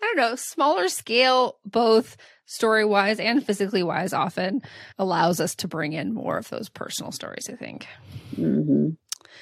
I 0.01 0.05
don't 0.05 0.17
know, 0.17 0.35
smaller 0.35 0.87
scale, 0.87 1.57
both 1.65 2.17
story 2.45 2.83
wise 2.85 3.19
and 3.19 3.45
physically 3.45 3.83
wise, 3.83 4.13
often 4.13 4.61
allows 4.97 5.39
us 5.39 5.55
to 5.55 5.67
bring 5.67 5.93
in 5.93 6.13
more 6.13 6.37
of 6.37 6.49
those 6.49 6.69
personal 6.69 7.11
stories, 7.11 7.49
I 7.49 7.55
think. 7.55 7.87
hmm 8.35 8.89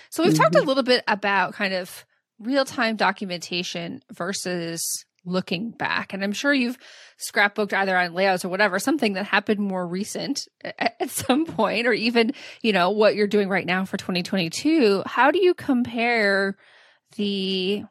So 0.09 0.23
we've 0.23 0.33
talked 0.37 0.55
a 0.55 0.65
little 0.67 0.83
bit 0.83 1.03
about 1.07 1.53
kind 1.53 1.73
of 1.73 2.05
real 2.39 2.65
time 2.65 2.95
documentation 2.95 4.01
versus 4.11 5.05
looking 5.25 5.71
back. 5.71 6.13
And 6.13 6.23
I'm 6.23 6.31
sure 6.31 6.53
you've 6.53 6.77
scrapbooked 7.19 7.73
either 7.73 7.95
on 7.97 8.13
layouts 8.13 8.45
or 8.45 8.49
whatever, 8.49 8.79
something 8.79 9.13
that 9.13 9.25
happened 9.25 9.59
more 9.59 9.85
recent 9.85 10.47
a- 10.63 11.01
at 11.01 11.09
some 11.09 11.45
point, 11.45 11.87
or 11.87 11.93
even, 11.93 12.31
you 12.61 12.71
know, 12.73 12.91
what 12.91 13.15
you're 13.15 13.27
doing 13.27 13.49
right 13.49 13.65
now 13.65 13.83
for 13.85 13.97
2022. 13.97 15.03
How 15.05 15.31
do 15.31 15.43
you 15.43 15.53
compare 15.53 16.55
the 17.17 17.83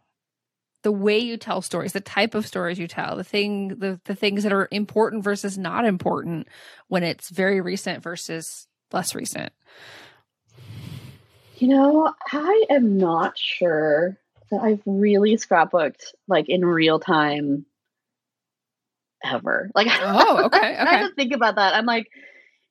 the 0.89 0.93
way 0.93 1.19
you 1.19 1.37
tell 1.37 1.61
stories, 1.61 1.93
the 1.93 2.01
type 2.01 2.35
of 2.35 2.47
stories 2.47 2.79
you 2.79 2.89
tell, 2.89 3.15
the 3.15 3.23
thing 3.23 3.69
the, 3.79 4.01
the 4.07 4.15
things 4.15 4.43
that 4.43 4.55
are 4.55 4.69
important 4.71 5.23
versus 5.23 5.59
not 5.59 5.85
important 5.85 6.49
when 6.87 7.03
it's 7.03 7.29
very 7.29 7.61
recent 7.61 8.03
versus 8.03 8.67
less 8.91 9.15
recent? 9.15 9.53
You 11.59 11.69
know, 11.69 12.15
I 12.33 12.65
am 12.71 12.97
not 12.97 13.37
sure 13.37 14.17
that 14.51 14.63
I've 14.63 14.81
really 14.87 15.37
scrapbooked 15.37 16.05
like 16.27 16.49
in 16.49 16.65
real 16.65 16.99
time 16.99 17.67
ever. 19.23 19.71
Like, 19.75 19.89
Oh, 20.01 20.45
okay, 20.47 20.75
I 20.75 20.83
okay. 20.85 20.97
have 20.97 21.09
to 21.11 21.15
think 21.15 21.35
about 21.35 21.57
that. 21.57 21.75
I'm 21.75 21.85
like, 21.85 22.07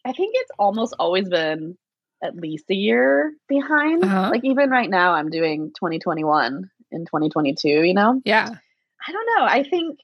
I 0.04 0.12
think 0.12 0.32
it's 0.40 0.52
almost 0.58 0.96
always 0.98 1.30
been 1.30 1.78
at 2.24 2.36
least 2.36 2.66
a 2.72 2.76
year 2.76 3.34
behind. 3.48 4.04
Uh-huh. 4.04 4.32
Like, 4.32 4.44
even 4.44 4.72
right 4.72 4.90
now, 4.90 5.14
I'm 5.14 5.30
doing 5.30 5.68
2021 5.76 6.72
in 6.92 7.06
2022, 7.06 7.68
you 7.68 7.94
know? 7.94 8.22
Yeah. 8.26 8.50
I 9.08 9.12
don't 9.12 9.28
know. 9.38 9.46
I 9.46 9.64
think 9.64 10.00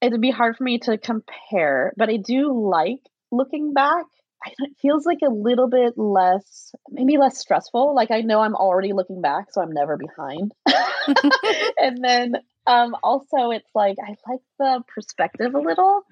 it'd 0.00 0.20
be 0.20 0.30
hard 0.30 0.56
for 0.56 0.64
me 0.64 0.78
to 0.80 0.98
compare, 0.98 1.92
but 1.96 2.08
I 2.08 2.16
do 2.16 2.70
like 2.70 3.00
looking 3.30 3.72
back. 3.72 4.04
I, 4.44 4.50
it 4.58 4.72
feels 4.80 5.06
like 5.06 5.20
a 5.24 5.30
little 5.30 5.68
bit 5.68 5.96
less, 5.96 6.74
maybe 6.90 7.16
less 7.16 7.38
stressful. 7.38 7.94
Like 7.94 8.10
I 8.10 8.20
know 8.20 8.40
I'm 8.40 8.54
already 8.54 8.92
looking 8.92 9.22
back, 9.22 9.46
so 9.50 9.62
I'm 9.62 9.72
never 9.72 9.96
behind. 9.96 10.52
and 11.78 12.04
then 12.04 12.34
um, 12.66 12.96
also, 13.02 13.50
it's 13.50 13.70
like 13.74 13.96
I 14.02 14.14
like 14.30 14.40
the 14.58 14.82
perspective 14.94 15.54
a 15.54 15.58
little. 15.58 16.02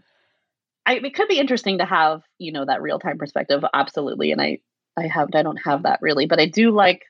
I, 0.85 0.95
it 0.97 1.15
could 1.15 1.29
be 1.29 1.39
interesting 1.39 1.79
to 1.79 1.85
have, 1.85 2.23
you 2.39 2.53
know, 2.53 2.65
that 2.65 2.83
real 2.83 2.99
time 2.99 3.19
perspective, 3.19 3.63
absolutely. 3.73 4.33
And 4.33 4.41
I, 4.41 4.59
I 4.97 5.07
have, 5.07 5.29
I 5.35 5.43
don't 5.43 5.61
have 5.65 5.85
that 5.85 6.01
really, 6.03 6.27
but 6.27 6.41
I 6.41 6.47
do 6.47 6.73
like 6.73 7.03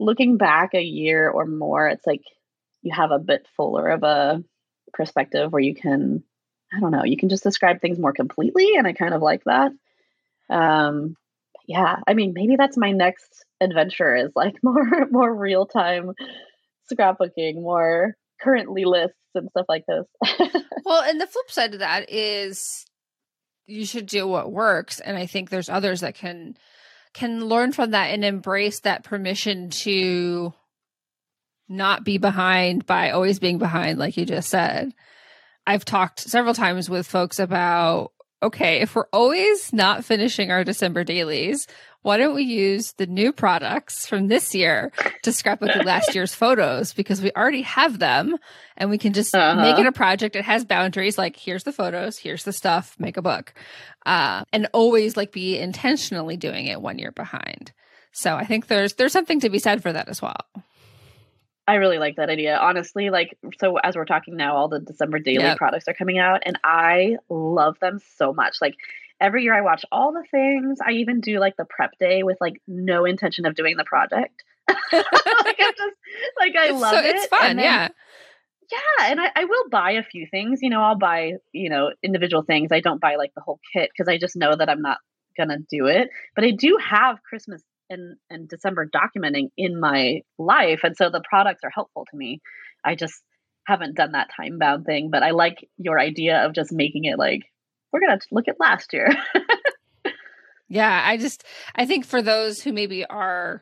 looking 0.00 0.36
back 0.36 0.74
a 0.74 0.82
year 0.82 1.30
or 1.30 1.46
more. 1.46 1.86
It's 1.86 2.06
like 2.06 2.22
you 2.82 2.92
have 2.94 3.10
a 3.10 3.18
bit 3.18 3.46
fuller 3.56 3.88
of 3.88 4.02
a 4.02 4.42
perspective 4.92 5.52
where 5.52 5.62
you 5.62 5.74
can 5.74 6.22
i 6.72 6.80
don't 6.80 6.90
know 6.90 7.04
you 7.04 7.16
can 7.16 7.28
just 7.28 7.44
describe 7.44 7.80
things 7.80 7.98
more 7.98 8.12
completely 8.12 8.76
and 8.76 8.86
i 8.86 8.92
kind 8.92 9.14
of 9.14 9.22
like 9.22 9.42
that 9.44 9.70
um 10.48 11.14
yeah 11.66 11.96
i 12.06 12.14
mean 12.14 12.32
maybe 12.34 12.56
that's 12.56 12.76
my 12.76 12.90
next 12.90 13.44
adventure 13.60 14.16
is 14.16 14.32
like 14.34 14.56
more 14.62 15.06
more 15.10 15.32
real 15.32 15.66
time 15.66 16.12
scrapbooking 16.92 17.54
more 17.54 18.14
currently 18.40 18.84
lists 18.84 19.16
and 19.34 19.48
stuff 19.50 19.66
like 19.68 19.84
this 19.86 20.06
Well, 20.84 21.02
and 21.02 21.20
the 21.20 21.26
flip 21.26 21.50
side 21.50 21.74
of 21.74 21.80
that 21.80 22.10
is 22.10 22.84
you 23.66 23.84
should 23.84 24.06
do 24.06 24.26
what 24.26 24.50
works 24.50 24.98
and 24.98 25.16
I 25.16 25.26
think 25.26 25.50
there's 25.50 25.68
others 25.68 26.00
that 26.00 26.16
can 26.16 26.56
can 27.12 27.44
learn 27.44 27.72
from 27.72 27.90
that 27.92 28.10
and 28.10 28.24
embrace 28.24 28.80
that 28.80 29.04
permission 29.04 29.70
to 29.70 30.52
not 31.68 32.04
be 32.04 32.18
behind 32.18 32.86
by 32.86 33.10
always 33.10 33.38
being 33.38 33.58
behind 33.58 33.98
like 33.98 34.16
you 34.16 34.24
just 34.24 34.50
said. 34.50 34.92
I've 35.66 35.84
talked 35.84 36.20
several 36.20 36.54
times 36.54 36.90
with 36.90 37.06
folks 37.06 37.38
about 37.38 38.12
okay, 38.42 38.80
if 38.80 38.94
we're 38.94 39.08
always 39.12 39.72
not 39.72 40.04
finishing 40.04 40.50
our 40.50 40.64
December 40.64 41.04
dailies, 41.04 41.66
why 42.02 42.16
don't 42.16 42.34
we 42.34 42.44
use 42.44 42.92
the 42.92 43.06
new 43.06 43.32
products 43.32 44.06
from 44.06 44.28
this 44.28 44.54
year 44.54 44.90
to 45.22 45.32
scrapbook 45.32 45.72
the 45.74 45.82
last 45.82 46.14
year's 46.14 46.34
photos 46.34 46.94
because 46.94 47.20
we 47.20 47.30
already 47.32 47.62
have 47.62 47.98
them 47.98 48.36
and 48.76 48.88
we 48.88 48.96
can 48.96 49.12
just 49.12 49.34
uh-huh. 49.34 49.60
make 49.60 49.78
it 49.78 49.86
a 49.86 49.92
project. 49.92 50.36
It 50.36 50.44
has 50.44 50.64
boundaries 50.64 51.18
like 51.18 51.36
here's 51.36 51.64
the 51.64 51.72
photos, 51.72 52.16
here's 52.16 52.44
the 52.44 52.52
stuff, 52.52 52.96
make 52.98 53.18
a 53.18 53.22
book. 53.22 53.52
Uh, 54.06 54.44
and 54.52 54.68
always 54.72 55.16
like 55.16 55.30
be 55.30 55.58
intentionally 55.58 56.38
doing 56.38 56.66
it 56.66 56.80
one 56.80 56.98
year 56.98 57.12
behind. 57.12 57.72
So 58.12 58.34
I 58.34 58.44
think 58.44 58.66
there's 58.66 58.94
there's 58.94 59.12
something 59.12 59.40
to 59.40 59.50
be 59.50 59.58
said 59.58 59.82
for 59.82 59.92
that 59.92 60.08
as 60.08 60.22
well. 60.22 60.46
I 61.66 61.74
really 61.74 61.98
like 61.98 62.16
that 62.16 62.30
idea. 62.30 62.56
Honestly, 62.56 63.10
like 63.10 63.36
so 63.60 63.76
as 63.76 63.96
we're 63.96 64.04
talking 64.04 64.36
now, 64.36 64.56
all 64.56 64.68
the 64.68 64.80
December 64.80 65.18
daily 65.18 65.44
yep. 65.44 65.58
products 65.58 65.86
are 65.88 65.94
coming 65.94 66.18
out 66.18 66.42
and 66.44 66.58
I 66.64 67.16
love 67.28 67.78
them 67.80 68.00
so 68.16 68.32
much. 68.32 68.56
Like 68.60 68.74
every 69.20 69.44
year 69.44 69.54
I 69.54 69.60
watch 69.60 69.84
all 69.92 70.12
the 70.12 70.24
things. 70.30 70.78
I 70.84 70.92
even 70.92 71.20
do 71.20 71.38
like 71.38 71.56
the 71.56 71.66
prep 71.68 71.92
day 71.98 72.22
with 72.22 72.38
like 72.40 72.54
no 72.66 73.04
intention 73.04 73.46
of 73.46 73.54
doing 73.54 73.76
the 73.76 73.84
project. 73.84 74.42
like 74.68 74.74
I 74.92 75.72
just 75.76 75.96
like 76.38 76.56
I 76.56 76.70
it's 76.70 76.80
love 76.80 76.94
so, 76.94 77.00
it. 77.00 77.16
It's 77.16 77.26
fun, 77.26 77.56
then, 77.56 77.64
yeah. 77.64 77.88
Yeah, 78.72 79.10
and 79.10 79.20
I, 79.20 79.30
I 79.34 79.44
will 79.44 79.68
buy 79.68 79.92
a 79.92 80.04
few 80.04 80.28
things. 80.30 80.60
You 80.62 80.70
know, 80.70 80.80
I'll 80.80 80.98
buy, 80.98 81.32
you 81.52 81.70
know, 81.70 81.90
individual 82.02 82.42
things. 82.42 82.70
I 82.72 82.80
don't 82.80 83.00
buy 83.00 83.16
like 83.16 83.32
the 83.34 83.42
whole 83.42 83.58
kit 83.72 83.90
because 83.92 84.08
I 84.08 84.18
just 84.18 84.36
know 84.36 84.54
that 84.54 84.68
I'm 84.68 84.82
not 84.82 84.98
gonna 85.36 85.58
do 85.70 85.86
it. 85.86 86.08
But 86.36 86.44
I 86.44 86.52
do 86.52 86.78
have 86.88 87.22
Christmas 87.22 87.62
and, 87.90 88.16
and 88.30 88.48
December 88.48 88.88
documenting 88.88 89.48
in 89.56 89.78
my 89.78 90.22
life. 90.38 90.80
And 90.84 90.96
so 90.96 91.10
the 91.10 91.22
products 91.28 91.60
are 91.64 91.70
helpful 91.70 92.06
to 92.10 92.16
me. 92.16 92.40
I 92.84 92.94
just 92.94 93.20
haven't 93.66 93.96
done 93.96 94.12
that 94.12 94.30
time 94.34 94.58
bound 94.58 94.86
thing, 94.86 95.10
but 95.10 95.22
I 95.22 95.32
like 95.32 95.68
your 95.76 95.98
idea 95.98 96.46
of 96.46 96.54
just 96.54 96.72
making 96.72 97.04
it 97.04 97.18
like 97.18 97.42
we're 97.92 98.00
going 98.00 98.18
to 98.18 98.26
look 98.30 98.48
at 98.48 98.60
last 98.60 98.92
year. 98.92 99.08
yeah, 100.68 101.02
I 101.04 101.16
just, 101.16 101.44
I 101.74 101.84
think 101.84 102.06
for 102.06 102.22
those 102.22 102.62
who 102.62 102.72
maybe 102.72 103.04
are 103.04 103.60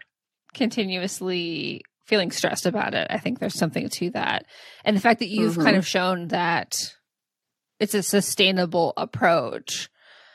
continuously 0.55 1.83
feeling 2.07 2.31
stressed 2.31 2.67
about 2.67 2.95
it, 2.95 3.07
I 3.11 3.19
think 3.19 3.39
there's 3.39 3.59
something 3.59 3.89
to 3.89 4.11
that. 4.11 4.47
And 4.85 4.97
the 4.97 5.01
fact 5.01 5.21
that 5.21 5.29
you've 5.29 5.55
mm-hmm. 5.55 5.63
kind 5.63 5.77
of 5.77 5.87
shown 5.87 6.29
that 6.29 6.95
it's 7.81 7.95
a 7.95 8.03
sustainable 8.03 8.93
approach, 8.97 9.89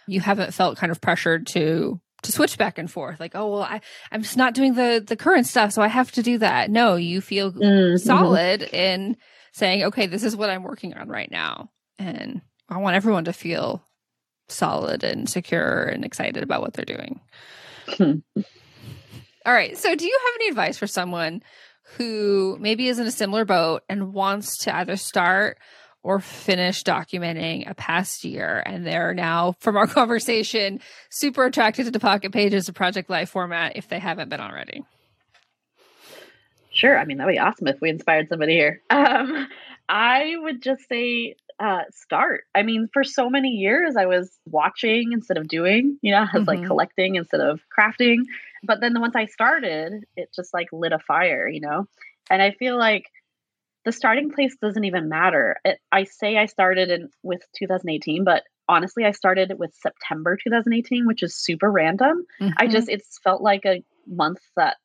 you 0.08 0.20
haven't 0.20 0.54
felt 0.54 0.78
kind 0.78 0.92
of 0.92 1.02
pressured 1.02 1.48
to 1.48 2.00
to 2.24 2.32
switch 2.32 2.58
back 2.58 2.78
and 2.78 2.90
forth 2.90 3.20
like 3.20 3.36
oh 3.36 3.52
well 3.52 3.64
I, 3.64 3.82
i'm 4.12 4.22
just 4.22 4.38
not 4.38 4.54
doing 4.54 4.74
the 4.74 5.04
the 5.06 5.16
current 5.16 5.46
stuff 5.46 5.72
so 5.72 5.82
i 5.82 5.88
have 5.88 6.12
to 6.14 6.24
do 6.24 6.38
that 6.40 6.72
no 6.72 6.96
you 6.96 7.22
feel 7.22 7.52
mm-hmm. 7.52 7.98
solid 7.98 8.64
in 8.64 9.18
saying 9.52 9.84
okay 9.84 10.08
this 10.08 10.24
is 10.24 10.36
what 10.36 10.50
i'm 10.50 10.64
working 10.64 10.94
on 10.94 11.08
right 11.08 11.30
now 11.30 11.70
and 12.00 12.42
I 12.70 12.78
want 12.78 12.96
everyone 12.96 13.26
to 13.26 13.34
feel 13.34 13.84
solid 14.48 15.04
and 15.04 15.30
secure 15.30 15.84
and 15.84 16.04
excited 16.04 16.44
about 16.44 16.62
what 16.62 16.74
they're 16.74 16.86
doing. 16.86 17.20
All 19.46 19.54
right. 19.54 19.78
So, 19.78 19.96
do 19.96 20.06
you 20.06 20.20
have 20.26 20.36
any 20.36 20.50
advice 20.50 20.78
for 20.78 20.88
someone 20.88 21.44
who 21.98 22.58
maybe 22.60 22.88
is 22.88 23.00
in 23.00 23.08
a 23.08 23.12
similar 23.12 23.46
boat 23.46 23.84
and 23.90 24.14
wants 24.14 24.58
to 24.60 24.76
either 24.76 24.96
start 24.96 25.58
or 26.04 26.20
finish 26.20 26.84
documenting 26.84 27.70
a 27.70 27.74
past 27.74 28.24
year 28.24 28.62
and 28.66 28.86
they're 28.86 29.14
now 29.14 29.56
from 29.60 29.78
our 29.78 29.88
conversation 30.00 30.80
super 31.10 31.46
attracted 31.46 31.86
to 31.86 31.92
the 31.92 32.00
pocket 32.00 32.32
pages 32.32 32.70
of 32.70 32.76
project 32.76 33.10
life 33.10 33.30
format 33.30 33.76
if 33.76 33.88
they 33.88 34.00
haven't 34.00 34.30
been 34.30 34.42
already 34.42 34.84
sure 36.72 36.98
i 36.98 37.06
mean 37.06 37.18
that'd 37.18 37.34
be 37.34 37.40
awesome 37.40 37.68
if 37.68 37.80
we 37.82 37.90
inspired 37.90 38.28
somebody 38.30 38.54
here 38.54 38.82
um, 38.90 39.48
i 39.90 40.36
would 40.38 40.62
just 40.62 40.88
say 40.88 41.36
uh, 41.60 41.84
start. 41.92 42.44
I 42.56 42.64
mean, 42.64 42.90
for 42.92 43.04
so 43.04 43.30
many 43.30 43.50
years, 43.50 43.96
I 43.96 44.06
was 44.06 44.32
watching 44.46 45.12
instead 45.14 45.38
of 45.38 45.48
doing, 45.48 45.98
you 46.02 46.12
know, 46.12 46.18
I 46.34 46.38
was 46.38 46.46
mm-hmm. 46.46 46.46
like 46.46 46.66
collecting 46.66 47.16
instead 47.16 47.42
of 47.42 47.62
crafting. 47.78 48.24
But 48.64 48.82
then 48.82 49.00
once 49.00 49.16
I 49.16 49.26
started, 49.26 50.06
it 50.16 50.30
just 50.36 50.54
like 50.54 50.68
lit 50.72 50.92
a 50.92 51.00
fire, 51.00 51.48
you 51.48 51.62
know? 51.62 51.88
And 52.30 52.42
I 52.42 52.52
feel 52.52 52.78
like 52.78 53.06
the 53.86 53.92
starting 53.92 54.32
place 54.32 54.56
doesn't 54.62 54.84
even 54.84 55.10
matter. 55.10 55.58
It, 55.66 55.80
I 55.92 56.06
say 56.06 56.38
I 56.38 56.46
started 56.46 56.90
in 56.90 57.10
with 57.22 57.42
2018, 57.58 58.24
but 58.24 58.44
honestly, 58.70 59.06
I 59.06 59.12
started 59.12 59.54
with 59.58 59.74
September 59.76 60.38
2018, 60.42 61.06
which 61.06 61.24
is 61.24 61.36
super 61.36 61.70
random. 61.70 62.24
Mm-hmm. 62.42 62.54
I 62.58 62.68
just, 62.68 62.90
it's 62.90 63.20
felt 63.24 63.42
like 63.42 63.66
a 63.66 63.84
month 64.08 64.40
that 64.56 64.78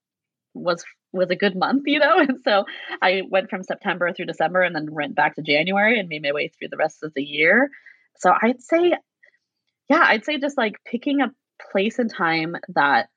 was 0.55 0.85
was 1.13 1.31
a 1.31 1.37
good 1.37 1.57
month, 1.57 1.85
you 1.87 1.99
know? 1.99 2.19
And 2.29 2.39
so 2.45 2.65
I 3.01 3.23
went 3.29 3.51
from 3.51 3.63
September 3.63 4.13
through 4.13 4.27
December 4.27 4.63
and 4.63 4.75
then 4.75 4.93
went 4.93 5.15
back 5.15 5.37
to 5.37 5.43
January 5.43 5.99
and 5.99 6.09
made 6.09 6.23
my 6.23 6.33
way 6.33 6.49
through 6.49 6.69
the 6.69 6.77
rest 6.77 7.03
of 7.03 7.13
the 7.15 7.23
year. 7.23 7.71
So 8.19 8.33
I'd 8.41 8.61
say, 8.61 8.93
yeah, 9.89 10.05
I'd 10.07 10.25
say 10.25 10.39
just 10.39 10.59
like 10.59 10.75
picking 10.85 11.23
a 11.23 11.33
place 11.73 11.99
and 11.99 12.13
time 12.13 12.57
that 12.75 13.09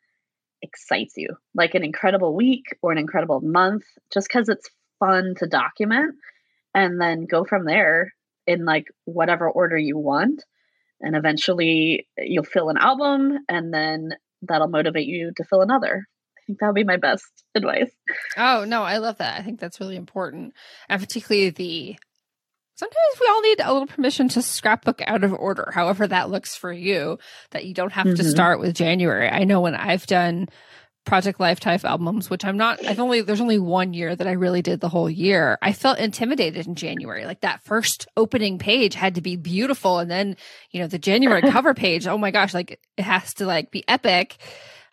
excites 0.62 1.16
you, 1.18 1.36
like 1.56 1.76
an 1.76 1.84
incredible 1.84 2.36
week 2.36 2.78
or 2.82 2.92
an 2.92 2.98
incredible 2.98 3.42
month, 3.42 3.84
just 4.14 4.28
because 4.28 4.48
it's 4.48 4.70
fun 5.02 5.34
to 5.40 5.48
document 5.48 6.16
and 6.74 7.02
then 7.02 7.26
go 7.26 7.44
from 7.44 7.66
there 7.66 8.14
in 8.48 8.64
like 8.64 8.86
whatever 9.04 9.50
order 9.50 9.78
you 9.78 9.98
want. 9.98 10.44
And 11.02 11.16
eventually 11.16 12.08
you'll 12.18 12.44
fill 12.44 12.70
an 12.70 12.78
album 12.78 13.40
and 13.50 13.74
then 13.74 14.12
that'll 14.44 14.70
motivate 14.70 15.08
you 15.08 15.32
to 15.36 15.44
fill 15.44 15.62
another 15.62 16.06
I 16.42 16.44
think 16.48 16.60
that 16.60 16.68
would 16.68 16.76
be 16.76 16.84
my 16.84 16.98
best 16.98 17.26
advice. 17.56 17.92
Oh, 18.38 18.66
no, 18.68 18.82
I 18.82 18.98
love 18.98 19.18
that. 19.18 19.40
I 19.40 19.44
think 19.44 19.60
that's 19.60 19.80
really 19.80 19.96
important. 19.96 20.54
And 20.90 21.02
particularly 21.02 21.52
the 21.52 21.98
sometimes 22.76 23.20
we 23.20 23.28
all 23.28 23.42
need 23.42 23.60
a 23.60 23.74
little 23.74 23.88
permission 23.88 24.28
to 24.30 24.42
scrapbook 24.42 25.02
out 25.06 25.24
of 25.24 25.34
order, 25.34 25.72
however 25.74 26.08
that 26.08 26.32
looks 26.32 26.56
for 26.56 26.74
you, 26.74 27.20
that 27.52 27.66
you 27.66 27.74
don't 27.76 27.92
have 27.92 28.08
mm-hmm. 28.08 28.16
to 28.16 28.24
start 28.24 28.60
with 28.60 28.76
January. 28.76 29.30
I 29.30 29.44
know 29.44 29.62
when 29.62 29.76
I've 29.76 30.08
done 30.08 30.50
Project 31.06 31.40
Life 31.40 31.60
type 31.60 31.84
albums, 31.84 32.30
which 32.30 32.46
I'm 32.46 32.58
not, 32.58 32.86
I've 32.86 33.00
only, 33.00 33.22
there's 33.22 33.42
only 33.42 33.60
one 33.60 33.94
year 33.94 34.16
that 34.16 34.28
I 34.28 34.34
really 34.34 34.62
did 34.62 34.80
the 34.80 34.90
whole 34.90 35.10
year. 35.10 35.58
I 35.62 35.74
felt 35.74 36.00
intimidated 36.00 36.68
in 36.68 36.76
January. 36.76 37.26
Like 37.26 37.42
that 37.42 37.64
first 37.64 38.08
opening 38.16 38.60
page 38.60 38.94
had 38.94 39.16
to 39.16 39.22
be 39.22 39.36
beautiful. 39.36 40.00
And 40.00 40.12
then, 40.12 40.38
you 40.72 40.80
know, 40.80 40.88
the 40.88 41.00
January 41.00 41.42
cover 41.52 41.74
page, 41.74 42.08
oh 42.08 42.18
my 42.18 42.32
gosh, 42.32 42.54
like 42.54 42.80
it 42.98 43.04
has 43.04 43.34
to 43.36 43.46
like 43.46 43.72
be 43.72 43.84
epic. 43.88 44.38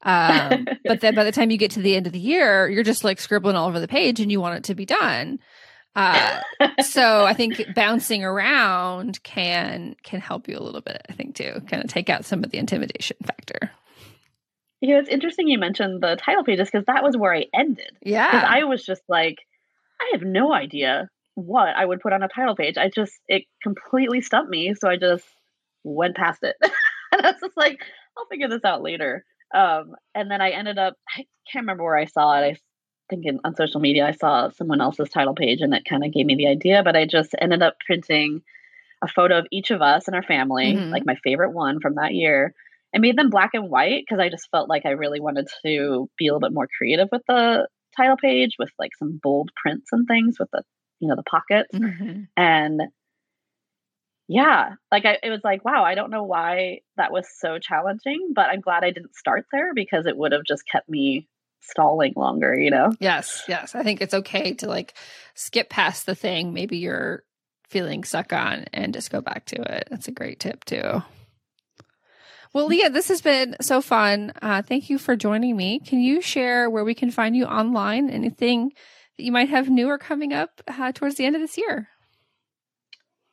Um, 0.03 0.67
but 0.85 1.01
then 1.01 1.15
by 1.15 1.25
the 1.25 1.33
time 1.33 1.51
you 1.51 1.59
get 1.59 1.73
to 1.73 1.83
the 1.83 1.97
end 1.97 2.07
of 2.07 2.13
the 2.13 2.19
year, 2.19 2.69
you're 2.69 2.85
just 2.85 3.05
like 3.05 3.21
scribbling 3.21 3.57
all 3.57 3.69
over 3.69 3.81
the 3.81 3.89
page 3.89 4.21
and 4.21 4.31
you 4.31 4.41
want 4.41 4.57
it 4.57 4.65
to 4.65 4.75
be 4.75 4.87
done. 4.87 5.41
Uh, 5.95 6.41
so 6.85 7.25
I 7.25 7.35
think 7.35 7.75
bouncing 7.75 8.25
around 8.25 9.21
can 9.25 9.97
can 10.05 10.21
help 10.21 10.47
you 10.47 10.57
a 10.57 10.63
little 10.63 10.81
bit. 10.81 11.03
I 11.09 11.13
think 11.13 11.35
too, 11.35 11.61
kind 11.67 11.83
of 11.83 11.91
take 11.91 12.09
out 12.09 12.25
some 12.25 12.45
of 12.45 12.51
the 12.51 12.59
intimidation 12.59 13.17
factor. 13.25 13.73
Yeah, 14.81 14.99
it's 14.99 15.09
interesting 15.09 15.49
you 15.49 15.59
mentioned 15.59 16.03
the 16.03 16.17
title 16.17 16.45
pages 16.45 16.71
because 16.71 16.87
that 16.87 17.03
was 17.03 17.17
where 17.17 17.35
I 17.35 17.47
ended. 17.55 17.91
Yeah, 18.03 18.31
because 18.31 18.49
I 18.49 18.65
was 18.65 18.85
just 18.85 19.03
like, 19.09 19.39
I 20.01 20.11
have 20.13 20.23
no 20.23 20.53
idea 20.53 21.09
what 21.35 21.69
I 21.77 21.85
would 21.85 22.01
put 22.01 22.13
on 22.13 22.23
a 22.23 22.29
title 22.29 22.57
page. 22.57 22.77
I 22.77 22.89
just 22.89 23.15
it 23.29 23.45
completely 23.63 24.21
stumped 24.21 24.51
me, 24.51 24.75
so 24.75 24.89
I 24.89 24.97
just 24.97 25.27
went 25.85 26.17
past 26.17 26.43
it. 26.43 26.57
and 27.13 27.27
I 27.27 27.31
was 27.33 27.41
just 27.41 27.57
like, 27.57 27.81
I'll 28.17 28.27
figure 28.27 28.49
this 28.49 28.65
out 28.65 28.83
later. 28.83 29.25
Um, 29.55 29.95
and 30.15 30.31
then 30.31 30.41
I 30.41 30.51
ended 30.51 30.79
up, 30.79 30.95
I 31.17 31.25
can't 31.51 31.63
remember 31.63 31.85
where 31.85 31.97
I 31.97 32.05
saw 32.05 32.39
it. 32.39 32.45
I 32.45 32.57
think 33.09 33.25
in, 33.25 33.41
on 33.45 33.57
social 33.57 33.81
media, 33.81 34.07
I 34.07 34.13
saw 34.13 34.51
someone 34.51 34.81
else's 34.81 35.09
title 35.09 35.35
page 35.35 35.61
and 35.61 35.75
it 35.75 35.85
kind 35.89 36.05
of 36.05 36.13
gave 36.13 36.27
me 36.27 36.35
the 36.35 36.49
idea, 36.49 36.83
but 36.83 36.97
I 36.97 37.07
just 37.07 37.35
ended 37.41 37.63
up 37.63 37.77
printing 37.85 38.43
a 39.03 39.09
photo 39.09 39.39
of 39.39 39.47
each 39.51 39.71
of 39.71 39.81
us 39.81 40.07
and 40.07 40.15
our 40.15 40.23
family, 40.23 40.75
mm-hmm. 40.75 40.91
like 40.91 41.07
my 41.07 41.15
favorite 41.25 41.53
one 41.53 41.81
from 41.81 41.95
that 41.95 42.15
year. 42.15 42.55
I 42.95 42.99
made 42.99 43.17
them 43.17 43.31
black 43.31 43.51
and 43.55 43.71
white 43.71 44.03
because 44.07 44.21
I 44.21 44.29
just 44.29 44.49
felt 44.51 44.69
like 44.69 44.87
I 44.87 44.91
really 44.91 45.21
wanted 45.21 45.49
to 45.65 46.09
be 46.19 46.27
a 46.27 46.33
little 46.33 46.47
bit 46.47 46.55
more 46.55 46.69
creative 46.77 47.09
with 47.13 47.23
the 47.29 47.69
title 47.97 48.17
page 48.17 48.53
with 48.59 48.71
like 48.79 48.93
some 48.99 49.21
bold 49.23 49.51
prints 49.61 49.89
and 49.93 50.07
things 50.07 50.37
with 50.39 50.49
the, 50.53 50.63
you 51.01 51.09
know, 51.09 51.17
the 51.17 51.23
pockets. 51.23 51.75
Mm-hmm. 51.75 52.23
And 52.37 52.81
yeah 54.29 54.75
like 54.93 55.07
I, 55.07 55.19
it 55.23 55.31
was 55.31 55.41
like 55.43 55.65
wow 55.65 55.83
i 55.83 55.95
don't 55.95 56.11
know 56.11 56.23
why 56.23 56.81
that 56.97 57.11
was 57.11 57.27
so 57.39 57.59
challenging 57.59 58.33
but 58.35 58.51
i'm 58.51 58.61
glad 58.61 58.85
i 58.85 58.91
didn't 58.91 59.17
start 59.17 59.47
there 59.51 59.73
because 59.75 60.07
it 60.07 60.17
would 60.17 60.33
have 60.33 60.45
just 60.47 60.65
kept 60.71 60.89
me 60.89 61.27
stalling 61.61 62.13
longer 62.15 62.55
you 62.55 62.71
know 62.71 62.93
yes 63.01 63.43
yes 63.49 63.75
i 63.75 63.83
think 63.83 64.01
it's 64.01 64.15
okay 64.15 64.53
to 64.55 64.69
like 64.69 64.95
skip 65.35 65.71
past 65.71 66.07
the 66.07 66.15
thing 66.15 66.53
maybe 66.53 66.77
you're 66.77 67.25
feeling 67.69 68.05
stuck 68.05 68.33
on 68.33 68.67
and 68.73 68.95
just 68.95 69.11
go 69.11 69.21
back 69.21 69.47
to 69.47 69.61
it 69.77 69.89
that's 69.91 70.09
a 70.09 70.13
great 70.13 70.39
tip 70.39 70.65
too 70.65 71.03
well 72.53 72.67
leah 72.67 72.91
this 72.91 73.09
has 73.09 73.21
been 73.21 73.57
so 73.61 73.81
fun. 73.81 74.33
Uh, 74.41 74.63
thank 74.63 74.91
you 74.91 74.99
for 74.99 75.17
joining 75.17 75.57
me. 75.57 75.81
Can 75.81 76.01
you 76.01 76.21
share 76.21 76.69
where 76.71 76.85
we 76.85 76.95
can 76.95 77.11
find 77.11 77.37
you 77.37 77.45
online? 77.45 78.11
Anything 78.11 78.73
that 79.17 79.25
you 79.25 79.33
might 79.33 79.49
have 79.49 79.69
new 79.69 79.89
or 79.89 79.99
coming 79.99 80.33
up 80.33 80.63
uh, 80.67 80.93
towards 80.93 81.17
the 81.17 81.25
end 81.25 81.37
of 81.37 81.43
this 81.43 81.59
year? 81.59 81.89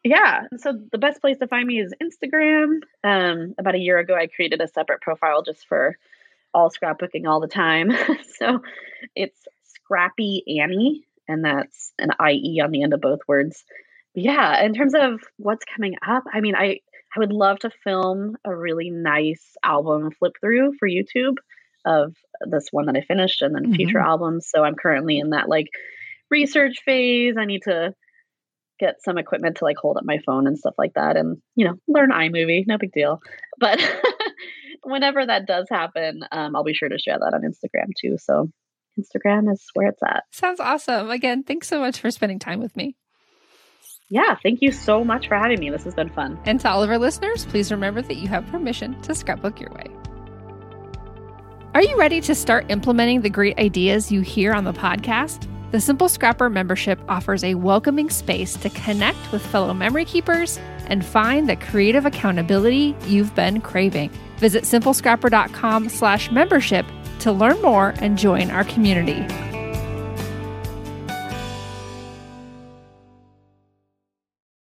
Yeah. 0.03 0.43
So 0.57 0.79
the 0.91 0.97
best 0.97 1.19
place 1.19 1.37
to 1.39 1.47
find 1.47 1.67
me 1.67 1.79
is 1.79 1.93
instagram. 2.01 2.81
Um, 3.03 3.55
about 3.57 3.75
a 3.75 3.79
year 3.79 3.97
ago 3.97 4.15
i 4.15 4.27
created 4.27 4.61
a 4.61 4.67
separate 4.67 5.01
profile 5.01 5.41
just 5.41 5.67
for 5.67 5.97
all 6.53 6.69
scrapbooking 6.69 7.27
all 7.27 7.39
the 7.39 7.47
time. 7.47 7.91
So 8.37 8.61
it's 9.15 9.39
scrappie 9.73 10.41
annie 10.59 11.05
and 11.27 11.45
that's 11.45 11.93
an 11.97 12.11
ie 12.21 12.59
on 12.61 12.71
the 12.71 12.83
end 12.83 12.93
of 12.93 13.01
both 13.01 13.19
words. 13.27 13.63
Yeah 14.13 14.63
in 14.63 14.73
terms 14.73 14.93
of 14.93 15.21
what's 15.37 15.65
coming 15.65 15.95
up 16.05 16.23
i 16.31 16.39
mean 16.41 16.55
i 16.55 16.79
I 17.15 17.19
would 17.19 17.31
love 17.31 17.59
to 17.59 17.69
film 17.83 18.35
a 18.43 18.55
really 18.55 18.89
nice 18.89 19.55
album 19.63 20.09
flip 20.19 20.33
through 20.41 20.73
for 20.79 20.87
YouTube 20.87 21.35
of 21.85 22.13
this 22.49 22.67
one 22.71 22.87
that 22.87 22.97
I 22.97 23.01
finished 23.01 23.41
and 23.41 23.55
then 23.55 23.63
mm-hmm. 23.63 23.75
future 23.75 23.99
albums. 23.99 24.47
So 24.49 24.63
I'm 24.63 24.75
currently 24.75 25.19
in 25.19 25.29
that 25.29 25.47
like 25.47 25.67
research 26.29 26.77
phase. 26.83 27.35
I 27.37 27.45
need 27.45 27.61
to 27.63 27.93
get 28.79 28.95
some 29.03 29.17
equipment 29.17 29.57
to 29.57 29.63
like 29.63 29.77
hold 29.77 29.97
up 29.97 30.03
my 30.05 30.17
phone 30.25 30.47
and 30.47 30.57
stuff 30.57 30.73
like 30.77 30.93
that 30.95 31.15
and 31.15 31.37
you 31.55 31.65
know 31.65 31.75
learn 31.87 32.11
iMovie, 32.11 32.65
no 32.67 32.77
big 32.77 32.91
deal. 32.91 33.19
But 33.57 33.79
whenever 34.83 35.25
that 35.25 35.47
does 35.47 35.67
happen, 35.71 36.23
um, 36.29 36.57
I'll 36.57 36.65
be 36.65 36.73
sure 36.73 36.89
to 36.89 36.99
share 36.99 37.17
that 37.17 37.33
on 37.33 37.43
Instagram 37.43 37.93
too. 37.97 38.17
So 38.17 38.49
Instagram 38.99 39.49
is 39.49 39.63
where 39.73 39.87
it's 39.87 40.03
at. 40.03 40.25
Sounds 40.31 40.59
awesome. 40.59 41.09
Again, 41.09 41.43
thanks 41.43 41.69
so 41.69 41.79
much 41.79 42.01
for 42.01 42.11
spending 42.11 42.37
time 42.37 42.59
with 42.59 42.75
me. 42.75 42.97
Yeah, 44.09 44.35
thank 44.43 44.61
you 44.61 44.71
so 44.71 45.03
much 45.03 45.27
for 45.27 45.35
having 45.35 45.59
me. 45.59 45.69
This 45.69 45.83
has 45.83 45.95
been 45.95 46.09
fun. 46.09 46.39
And 46.45 46.59
to 46.59 46.69
all 46.69 46.83
of 46.83 46.89
our 46.89 46.99
listeners, 46.99 47.45
please 47.45 47.71
remember 47.71 48.01
that 48.03 48.17
you 48.17 48.27
have 48.27 48.45
permission 48.47 48.99
to 49.01 49.15
scrapbook 49.15 49.59
your 49.59 49.71
way. 49.71 49.87
Are 51.73 51.81
you 51.81 51.97
ready 51.97 52.21
to 52.21 52.35
start 52.35 52.69
implementing 52.69 53.21
the 53.21 53.29
great 53.29 53.57
ideas 53.59 54.11
you 54.11 54.21
hear 54.21 54.53
on 54.53 54.63
the 54.63 54.73
podcast? 54.73 55.49
The 55.71 55.81
Simple 55.81 56.07
Scrapper 56.07 56.49
membership 56.49 56.99
offers 57.09 57.43
a 57.43 57.55
welcoming 57.55 58.09
space 58.09 58.55
to 58.57 58.69
connect 58.69 59.31
with 59.31 59.45
fellow 59.45 59.73
memory 59.73 60.05
keepers 60.05 60.57
and 60.87 61.03
find 61.03 61.49
the 61.49 61.55
creative 61.57 62.05
accountability 62.05 62.95
you've 63.07 63.33
been 63.35 63.59
craving. 63.59 64.11
Visit 64.37 64.63
simplescrapper.com 64.63 65.89
slash 65.89 66.31
membership 66.31 66.85
to 67.19 67.31
learn 67.31 67.61
more 67.61 67.93
and 67.97 68.17
join 68.17 68.51
our 68.51 68.63
community. 68.65 69.25